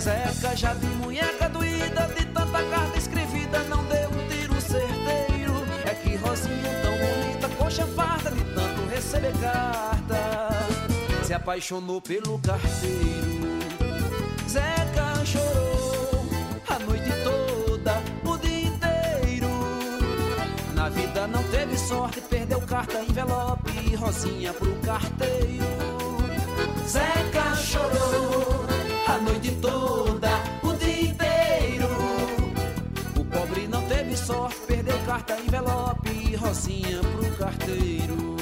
Zeca 0.00 0.56
já 0.56 0.74
de 0.74 0.86
munheca 0.86 1.48
doída, 1.48 2.06
de 2.16 2.24
tanta 2.26 2.62
carta 2.70 2.98
escrevida, 2.98 3.58
não 3.64 3.82
deu 3.84 4.08
um 4.10 4.28
tiro 4.28 4.60
certeiro. 4.60 5.54
É 5.84 5.94
que 5.94 6.14
Rosinha 6.16 6.70
tão 6.82 6.92
bonita, 6.92 7.48
coxa 7.56 7.86
farta, 7.86 8.30
de 8.30 8.44
tanto 8.54 8.86
receber 8.88 9.32
carta, 9.40 10.50
se 11.24 11.34
apaixonou 11.34 12.00
pelo 12.00 12.38
carteiro. 12.38 13.58
Zeca 14.48 15.24
chorou 15.24 16.26
a 16.68 16.78
noite 16.78 17.10
toda, 17.24 18.02
o 18.24 18.36
dia 18.38 18.68
inteiro. 18.68 19.48
Na 20.74 20.88
vida 20.88 21.26
não 21.26 21.42
teve 21.44 21.76
sorte, 21.76 22.20
perdeu 22.20 22.60
carta, 22.60 23.00
envelope 23.02 23.74
rosinha 23.96 24.52
pro 24.52 24.74
carteiro. 24.76 25.64
Zeca 26.86 27.56
chorou 27.56 28.23
noite 29.44 29.60
toda, 29.60 30.30
o 30.62 30.72
dia 30.74 31.02
inteiro. 31.02 31.88
O 33.18 33.24
pobre 33.24 33.68
não 33.68 33.86
teve 33.86 34.16
sorte, 34.16 34.60
perdeu 34.66 34.98
carta, 35.04 35.38
envelope 35.38 36.10
e 36.10 36.34
rosinha 36.36 37.00
pro 37.00 37.36
carteiro. 37.36 38.34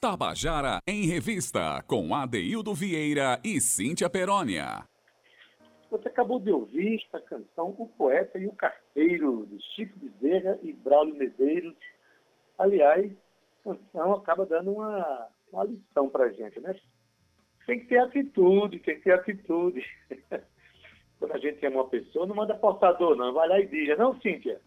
Tabajara 0.00 0.80
em 0.86 1.06
Revista, 1.06 1.82
com 1.86 2.14
Adeildo 2.14 2.74
Vieira 2.74 3.40
e 3.44 3.60
Cíntia 3.60 4.10
Perónia. 4.10 4.91
Você 5.92 6.08
acabou 6.08 6.40
de 6.40 6.50
ouvir 6.50 7.02
esta 7.04 7.20
canção 7.20 7.74
O 7.78 7.86
Poeta 7.86 8.38
e 8.38 8.46
o 8.46 8.52
Carteiro, 8.52 9.46
de 9.46 9.62
Chico 9.74 9.94
Bezerra 9.98 10.58
e 10.62 10.72
Braulio 10.72 11.14
Medeiros. 11.14 11.76
Aliás, 12.58 13.12
a 13.60 13.74
canção 13.74 14.14
acaba 14.14 14.46
dando 14.46 14.72
uma, 14.72 15.28
uma 15.52 15.64
lição 15.64 16.08
para 16.08 16.24
a 16.24 16.32
gente, 16.32 16.58
né? 16.60 16.74
Tem 17.66 17.78
que 17.78 17.88
ter 17.88 17.98
atitude, 17.98 18.78
tem 18.78 18.96
que 18.96 19.02
ter 19.02 19.12
atitude. 19.12 19.84
Quando 21.20 21.32
a 21.32 21.38
gente 21.38 21.64
ama 21.66 21.82
uma 21.82 21.88
pessoa, 21.90 22.26
não 22.26 22.36
manda 22.36 22.54
portador, 22.54 23.14
não. 23.14 23.34
Vai 23.34 23.46
lá 23.46 23.60
e 23.60 23.66
diga, 23.66 23.94
não, 23.94 24.18
Cíntia? 24.22 24.62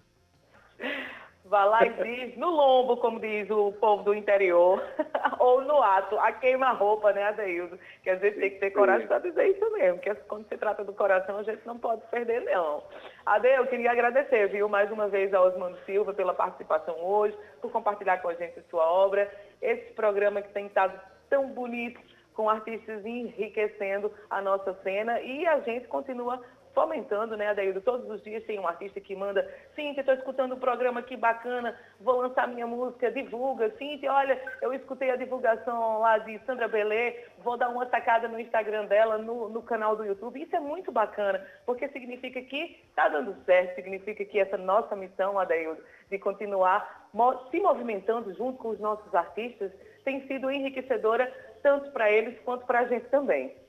Vai 1.47 1.69
lá 1.69 1.85
e 1.85 1.89
diz 1.91 2.37
no 2.37 2.49
lombo, 2.49 2.97
como 2.97 3.19
diz 3.19 3.47
o 3.51 3.71
povo 3.73 4.01
do 4.01 4.15
interior, 4.15 4.81
ou 5.37 5.61
no 5.61 5.79
ato, 5.79 6.17
a 6.17 6.31
queima-roupa, 6.31 7.13
né, 7.13 7.23
Adeildo? 7.25 7.77
Que 8.01 8.09
às 8.09 8.19
vezes 8.19 8.39
tem 8.39 8.49
que 8.49 8.59
ter 8.59 8.71
coragem 8.71 9.07
para 9.07 9.19
dizer 9.19 9.49
isso 9.49 9.71
mesmo, 9.73 9.99
que 9.99 10.13
quando 10.27 10.47
se 10.47 10.57
trata 10.57 10.83
do 10.83 10.91
coração 10.91 11.37
a 11.37 11.43
gente 11.43 11.63
não 11.63 11.77
pode 11.77 12.01
perder, 12.09 12.41
não. 12.41 12.81
Ade, 13.23 13.47
eu 13.47 13.67
queria 13.67 13.91
agradecer, 13.91 14.47
viu, 14.47 14.67
mais 14.67 14.91
uma 14.91 15.07
vez 15.07 15.31
ao 15.35 15.45
Osmano 15.45 15.77
Silva 15.85 16.15
pela 16.15 16.33
participação 16.33 16.95
hoje, 16.99 17.37
por 17.61 17.71
compartilhar 17.71 18.23
com 18.23 18.29
a 18.29 18.33
gente 18.33 18.57
a 18.57 18.63
sua 18.63 18.91
obra, 18.91 19.31
esse 19.61 19.93
programa 19.93 20.41
que 20.41 20.49
tem 20.49 20.65
estado 20.65 20.99
tão 21.29 21.49
bonito, 21.49 22.01
com 22.35 22.49
artistas 22.49 23.05
enriquecendo 23.05 24.11
a 24.29 24.41
nossa 24.41 24.73
cena 24.83 25.21
e 25.21 25.47
a 25.47 25.59
gente 25.61 25.87
continua 25.87 26.41
fomentando, 26.75 27.35
né, 27.37 27.47
Adaildo? 27.47 27.81
Todos 27.81 28.07
os 28.09 28.21
dias 28.21 28.43
tem 28.43 28.59
um 28.59 28.67
artista 28.67 28.99
que 28.99 29.15
manda, 29.15 29.49
Cíntia, 29.73 30.01
estou 30.01 30.13
escutando 30.13 30.53
um 30.53 30.59
programa, 30.59 31.01
que 31.01 31.15
bacana, 31.15 31.75
vou 31.99 32.17
lançar 32.21 32.47
minha 32.47 32.67
música, 32.67 33.09
divulga. 33.09 33.71
Cíntia, 33.77 34.13
olha, 34.13 34.39
eu 34.61 34.73
escutei 34.73 35.09
a 35.09 35.15
divulgação 35.15 35.99
lá 35.99 36.17
de 36.17 36.37
Sandra 36.45 36.67
Belê, 36.67 37.23
vou 37.39 37.57
dar 37.57 37.69
uma 37.69 37.89
sacada 37.89 38.27
no 38.27 38.39
Instagram 38.39 38.85
dela, 38.85 39.17
no, 39.17 39.49
no 39.49 39.63
canal 39.63 39.95
do 39.95 40.05
YouTube. 40.05 40.41
Isso 40.41 40.55
é 40.55 40.59
muito 40.59 40.91
bacana, 40.91 41.43
porque 41.65 41.87
significa 41.87 42.41
que 42.41 42.83
está 42.89 43.07
dando 43.07 43.35
certo, 43.45 43.75
significa 43.75 44.25
que 44.25 44.39
essa 44.39 44.57
nossa 44.57 44.95
missão, 44.95 45.39
Adaildo, 45.39 45.81
de 46.11 46.19
continuar 46.19 47.09
se 47.49 47.59
movimentando 47.61 48.33
junto 48.33 48.57
com 48.57 48.69
os 48.69 48.79
nossos 48.79 49.15
artistas, 49.15 49.71
tem 50.03 50.27
sido 50.27 50.51
enriquecedora 50.51 51.31
tanto 51.63 51.89
para 51.91 52.11
eles 52.11 52.37
quanto 52.41 52.65
para 52.65 52.81
a 52.81 52.85
gente 52.85 53.05
também. 53.05 53.64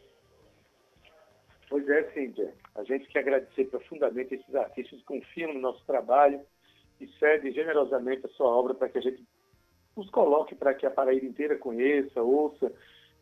Pois 1.68 1.88
é, 1.88 2.04
Cíntia. 2.12 2.52
A 2.74 2.84
gente 2.84 3.08
quer 3.08 3.20
agradecer 3.20 3.64
profundamente 3.64 4.34
esses 4.34 4.54
artistas 4.54 4.98
que 5.00 5.04
confiam 5.04 5.52
no 5.52 5.60
nosso 5.60 5.84
trabalho 5.84 6.40
e 7.00 7.06
cedem 7.18 7.52
generosamente 7.52 8.26
a 8.26 8.28
sua 8.30 8.48
obra 8.48 8.74
para 8.74 8.88
que 8.88 8.98
a 8.98 9.02
gente 9.02 9.24
os 9.96 10.10
coloque 10.10 10.54
para 10.54 10.74
que 10.74 10.84
a 10.84 10.90
Paraíba 10.90 11.24
inteira 11.24 11.56
conheça, 11.56 12.22
ouça. 12.22 12.70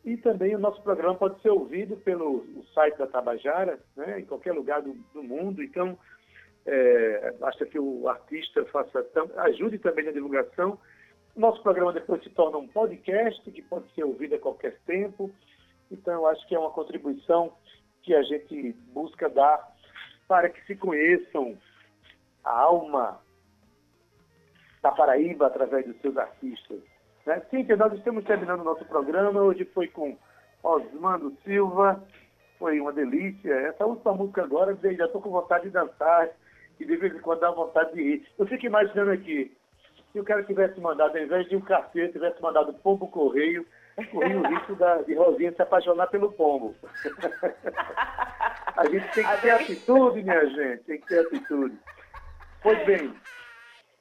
E 0.03 0.17
também 0.17 0.53
o 0.53 0.59
nosso 0.59 0.81
programa 0.83 1.15
pode 1.15 1.41
ser 1.41 1.49
ouvido 1.49 1.95
pelo 1.97 2.45
site 2.73 2.97
da 2.97 3.07
Tabajara, 3.07 3.79
né, 3.95 4.19
em 4.19 4.25
qualquer 4.25 4.51
lugar 4.53 4.81
do, 4.81 4.93
do 5.13 5.23
mundo. 5.23 5.63
Então, 5.63 5.97
é, 6.65 7.31
basta 7.39 7.65
que 7.65 7.79
o 7.79 8.07
artista 8.07 8.63
faça 8.65 9.05
ajude 9.37 9.79
também 9.79 10.05
na 10.05 10.11
divulgação. 10.11 10.77
Nosso 11.35 11.63
programa 11.63 11.93
depois 11.93 12.21
se 12.23 12.29
torna 12.29 12.57
um 12.57 12.67
podcast 12.67 13.49
que 13.49 13.61
pode 13.63 13.89
ser 13.93 14.03
ouvido 14.03 14.35
a 14.35 14.39
qualquer 14.39 14.77
tempo. 14.85 15.31
Então, 15.89 16.13
eu 16.13 16.27
acho 16.27 16.45
que 16.47 16.53
é 16.53 16.59
uma 16.59 16.71
contribuição 16.71 17.53
que 18.05 18.13
a 18.13 18.21
gente 18.21 18.71
busca 18.93 19.27
dar 19.27 19.67
para 20.27 20.49
que 20.49 20.63
se 20.65 20.75
conheçam 20.75 21.57
a 22.43 22.51
alma 22.51 23.19
da 24.81 24.91
Paraíba 24.91 25.47
através 25.47 25.85
dos 25.87 25.99
seus 26.01 26.15
artistas. 26.15 26.79
Né? 27.25 27.41
Cíntia, 27.49 27.75
nós 27.75 27.91
estamos 27.93 28.23
terminando 28.23 28.61
o 28.61 28.65
nosso 28.65 28.85
programa. 28.85 29.41
Hoje 29.41 29.65
foi 29.65 29.87
com 29.87 30.15
Osmando 30.61 31.35
Silva. 31.43 32.03
Foi 32.59 32.79
uma 32.79 32.93
delícia. 32.93 33.51
Essa 33.51 33.85
última 33.85 34.13
música 34.13 34.43
agora, 34.43 34.77
já 34.81 35.05
estou 35.05 35.19
com 35.19 35.31
vontade 35.31 35.65
de 35.65 35.71
dançar 35.71 36.29
e 36.79 36.85
de 36.85 36.95
vez 36.95 37.15
em 37.15 37.19
quando 37.19 37.39
dá 37.39 37.49
vontade 37.49 37.93
de 37.93 38.03
rir. 38.03 38.27
Eu 38.37 38.45
fico 38.45 38.67
imaginando 38.67 39.11
aqui, 39.11 39.51
se 40.13 40.19
o 40.19 40.23
cara 40.23 40.43
tivesse 40.43 40.79
mandado, 40.79 41.17
ao 41.17 41.23
invés 41.23 41.49
de 41.49 41.55
um 41.55 41.61
carteiro, 41.61 42.11
tivesse 42.11 42.39
mandado 42.41 42.73
pombo 42.75 43.07
correio, 43.07 43.65
corria 44.11 44.37
o 44.37 44.47
risco 44.47 44.75
da, 44.75 45.01
de 45.01 45.13
Rosinha 45.13 45.53
se 45.53 45.61
apaixonar 45.61 46.07
pelo 46.07 46.31
pombo. 46.31 46.75
A 48.75 48.85
gente 48.89 49.07
tem 49.13 49.23
que 49.25 49.41
ter 49.41 49.51
atitude, 49.51 50.21
minha 50.21 50.45
gente, 50.47 50.83
tem 50.83 50.99
que 50.99 51.07
ter 51.07 51.19
atitude. 51.19 51.77
Pois 52.61 52.85
bem. 52.85 53.13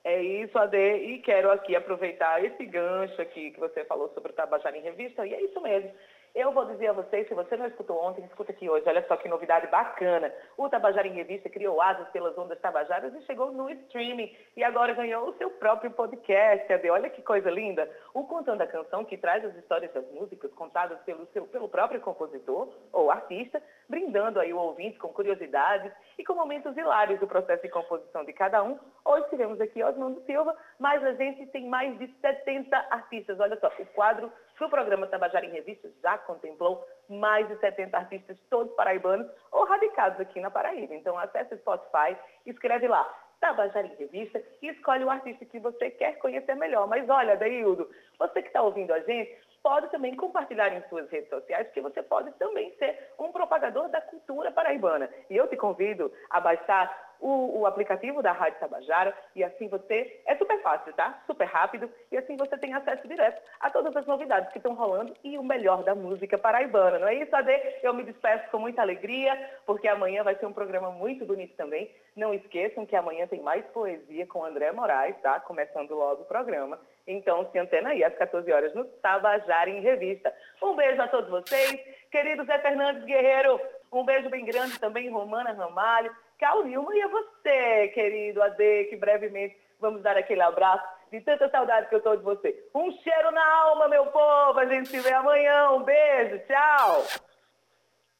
É 0.02 0.20
isso, 0.20 0.58
Ade, 0.58 0.76
e 0.76 1.18
quero 1.20 1.50
aqui 1.50 1.74
aproveitar 1.74 2.44
esse 2.44 2.66
gancho 2.66 3.20
aqui 3.22 3.52
que 3.52 3.60
você 3.60 3.84
falou 3.84 4.10
sobre 4.10 4.32
o 4.32 4.34
Tabajara 4.34 4.76
em 4.76 4.82
Revista, 4.82 5.26
e 5.26 5.32
é 5.32 5.42
isso 5.42 5.60
mesmo. 5.62 5.90
Eu 6.34 6.50
vou 6.50 6.64
dizer 6.64 6.88
a 6.88 6.92
vocês, 6.92 7.28
se 7.28 7.34
você 7.34 7.56
não 7.56 7.68
escutou 7.68 7.96
ontem, 8.02 8.24
escuta 8.24 8.50
aqui 8.50 8.68
hoje. 8.68 8.82
Olha 8.88 9.06
só 9.06 9.16
que 9.16 9.28
novidade 9.28 9.68
bacana. 9.68 10.34
O 10.56 10.68
Tabajara 10.68 11.06
em 11.06 11.12
Revista 11.12 11.48
criou 11.48 11.80
asas 11.80 12.08
pelas 12.08 12.36
ondas 12.36 12.58
tabajaras 12.60 13.14
e 13.14 13.22
chegou 13.22 13.52
no 13.52 13.70
streaming. 13.70 14.36
E 14.56 14.64
agora 14.64 14.94
ganhou 14.94 15.28
o 15.28 15.34
seu 15.34 15.48
próprio 15.48 15.92
podcast. 15.92 16.66
Olha 16.90 17.08
que 17.08 17.22
coisa 17.22 17.48
linda. 17.48 17.88
O 18.12 18.24
Contando 18.24 18.62
a 18.62 18.66
Canção, 18.66 19.04
que 19.04 19.16
traz 19.16 19.44
as 19.44 19.54
histórias 19.54 19.92
das 19.92 20.10
músicas 20.10 20.52
contadas 20.54 20.98
pelo, 21.02 21.24
seu, 21.26 21.46
pelo 21.46 21.68
próprio 21.68 22.00
compositor 22.00 22.68
ou 22.92 23.12
artista, 23.12 23.62
brindando 23.88 24.40
aí 24.40 24.52
o 24.52 24.58
ouvinte 24.58 24.98
com 24.98 25.10
curiosidades 25.10 25.92
e 26.18 26.24
com 26.24 26.34
momentos 26.34 26.76
hilários 26.76 27.20
do 27.20 27.26
processo 27.26 27.62
de 27.62 27.68
composição 27.68 28.24
de 28.24 28.32
cada 28.32 28.62
um. 28.62 28.78
Hoje 29.04 29.28
tivemos 29.30 29.60
aqui 29.60 29.82
Osmando 29.82 30.22
Silva, 30.22 30.56
mas 30.78 31.04
a 31.04 31.12
gente 31.14 31.46
tem 31.46 31.68
mais 31.68 31.98
de 31.98 32.06
70 32.20 32.76
artistas. 32.90 33.38
Olha 33.40 33.58
só, 33.60 33.68
o 33.78 33.86
quadro 33.86 34.32
do 34.58 34.68
programa 34.68 35.06
Tabajara 35.06 35.44
em 35.44 35.50
Revista 35.50 35.90
já 36.02 36.16
contemplou 36.18 36.86
mais 37.08 37.46
de 37.48 37.56
70 37.58 37.96
artistas, 37.96 38.38
todos 38.48 38.74
paraibanos 38.74 39.28
ou 39.52 39.64
radicados 39.64 40.20
aqui 40.20 40.40
na 40.40 40.50
Paraíba. 40.50 40.94
Então 40.94 41.18
acesse 41.18 41.54
o 41.54 41.58
Spotify, 41.58 42.16
escreve 42.46 42.88
lá 42.88 43.04
Tabajara 43.40 43.86
em 43.86 43.94
Revista 43.96 44.42
e 44.62 44.68
escolhe 44.68 45.04
o 45.04 45.10
artista 45.10 45.44
que 45.44 45.58
você 45.58 45.90
quer 45.90 46.18
conhecer 46.18 46.54
melhor. 46.54 46.86
Mas 46.86 47.08
olha, 47.10 47.36
Deildo, 47.36 47.90
você 48.18 48.40
que 48.40 48.48
está 48.48 48.62
ouvindo 48.62 48.92
a 48.92 49.00
gente, 49.00 49.36
pode 49.64 49.90
também 49.90 50.14
compartilhar 50.14 50.68
em 50.76 50.86
suas 50.90 51.08
redes 51.10 51.30
sociais, 51.30 51.66
que 51.72 51.80
você 51.80 52.02
pode 52.02 52.30
também 52.32 52.70
ser 52.78 53.12
um 53.18 53.32
propagador 53.32 53.88
da 53.88 54.00
cultura 54.02 54.52
paraibana. 54.52 55.08
E 55.30 55.36
eu 55.36 55.48
te 55.48 55.56
convido 55.56 56.12
a 56.28 56.38
baixar 56.38 56.94
o, 57.18 57.60
o, 57.60 57.66
aplicativo 57.66 58.22
da 58.22 58.32
Rádio 58.32 58.60
Tabajara 58.60 59.16
e 59.34 59.42
assim 59.42 59.66
você. 59.68 60.20
É 60.26 60.36
super 60.36 60.60
fácil, 60.60 60.92
tá? 60.92 61.22
Super 61.26 61.46
rápido 61.46 61.90
e 62.12 62.18
assim 62.18 62.36
você 62.36 62.58
tem 62.58 62.74
acesso 62.74 63.08
direto 63.08 63.40
a 63.58 63.70
todas 63.70 63.96
as 63.96 64.04
novidades 64.04 64.52
que 64.52 64.58
estão 64.58 64.74
rolando 64.74 65.14
e 65.24 65.38
o 65.38 65.42
melhor 65.42 65.82
da 65.82 65.94
música 65.94 66.36
paraibana. 66.36 66.98
Não 66.98 67.08
é 67.08 67.14
isso, 67.14 67.34
Ade? 67.34 67.52
Eu 67.82 67.94
me 67.94 68.04
despeço 68.04 68.50
com 68.50 68.58
muita 68.58 68.82
alegria, 68.82 69.34
porque 69.64 69.88
amanhã 69.88 70.22
vai 70.22 70.34
ser 70.36 70.44
um 70.44 70.52
programa 70.52 70.90
muito 70.90 71.24
bonito 71.24 71.56
também. 71.56 71.90
Não 72.14 72.34
esqueçam 72.34 72.84
que 72.84 72.94
amanhã 72.94 73.26
tem 73.26 73.40
mais 73.40 73.64
poesia 73.68 74.26
com 74.26 74.44
André 74.44 74.70
Moraes, 74.72 75.16
tá? 75.22 75.40
Começando 75.40 75.94
logo 75.94 76.22
o 76.22 76.26
programa. 76.26 76.78
Então, 77.06 77.48
se 77.50 77.58
antena 77.58 77.90
aí 77.90 78.02
às 78.02 78.14
14 78.16 78.50
horas 78.50 78.74
no 78.74 78.84
Tabajara 78.84 79.68
em 79.68 79.80
Revista. 79.80 80.34
Um 80.62 80.74
beijo 80.74 81.00
a 81.02 81.08
todos 81.08 81.28
vocês. 81.28 81.78
Querido 82.10 82.44
Zé 82.44 82.58
Fernandes 82.58 83.04
Guerreiro, 83.04 83.60
um 83.92 84.04
beijo 84.04 84.30
bem 84.30 84.44
grande 84.44 84.78
também, 84.78 85.10
Romana 85.10 85.52
Ramalho. 85.52 86.14
Cal 86.38 86.64
Nilma 86.64 86.94
e 86.94 87.02
a 87.02 87.08
você, 87.08 87.88
querido 87.88 88.42
Ade, 88.42 88.84
que 88.84 88.96
brevemente 88.96 89.56
vamos 89.80 90.02
dar 90.02 90.16
aquele 90.16 90.42
abraço 90.42 90.84
de 91.10 91.20
tanta 91.20 91.48
saudade 91.48 91.88
que 91.88 91.94
eu 91.94 91.98
estou 91.98 92.16
de 92.16 92.24
você. 92.24 92.68
Um 92.74 92.90
cheiro 92.90 93.30
na 93.30 93.54
alma, 93.62 93.88
meu 93.88 94.06
povo. 94.06 94.58
A 94.58 94.66
gente 94.66 94.88
se 94.88 94.98
vê 94.98 95.12
amanhã. 95.12 95.70
Um 95.70 95.82
beijo. 95.82 96.40
Tchau. 96.46 97.04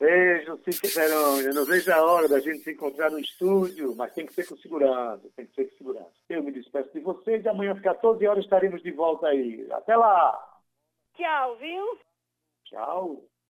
Beijo, 0.05 0.59
Cíntia 0.59 0.91
Peroni. 0.95 1.47
Eu 1.47 1.55
não 1.55 1.65
vejo 1.65 1.91
a 1.91 2.05
hora 2.05 2.29
da 2.29 2.39
gente 2.39 2.59
se 2.59 2.73
encontrar 2.73 3.11
no 3.11 3.19
estúdio, 3.19 3.97
mas 3.97 4.13
tem 4.13 4.27
que 4.27 4.35
ser 4.35 4.47
com 4.47 4.55
segurança. 4.59 5.27
Tem 5.35 5.47
que 5.47 5.55
ser 5.55 5.65
com 5.65 5.77
segurança. 5.79 6.13
Eu 6.29 6.43
me 6.43 6.53
despeço 6.53 6.93
de 6.93 7.01
vocês 7.01 7.43
e 7.43 7.49
amanhã 7.49 7.73
às 7.73 7.81
14 7.81 8.27
horas 8.27 8.45
estaremos 8.45 8.83
de 8.83 8.91
volta 8.91 9.29
aí. 9.29 9.67
Até 9.73 9.97
lá. 9.97 10.61
Tchau, 11.17 11.57
viu? 11.57 11.99
Tchau. 12.67 13.25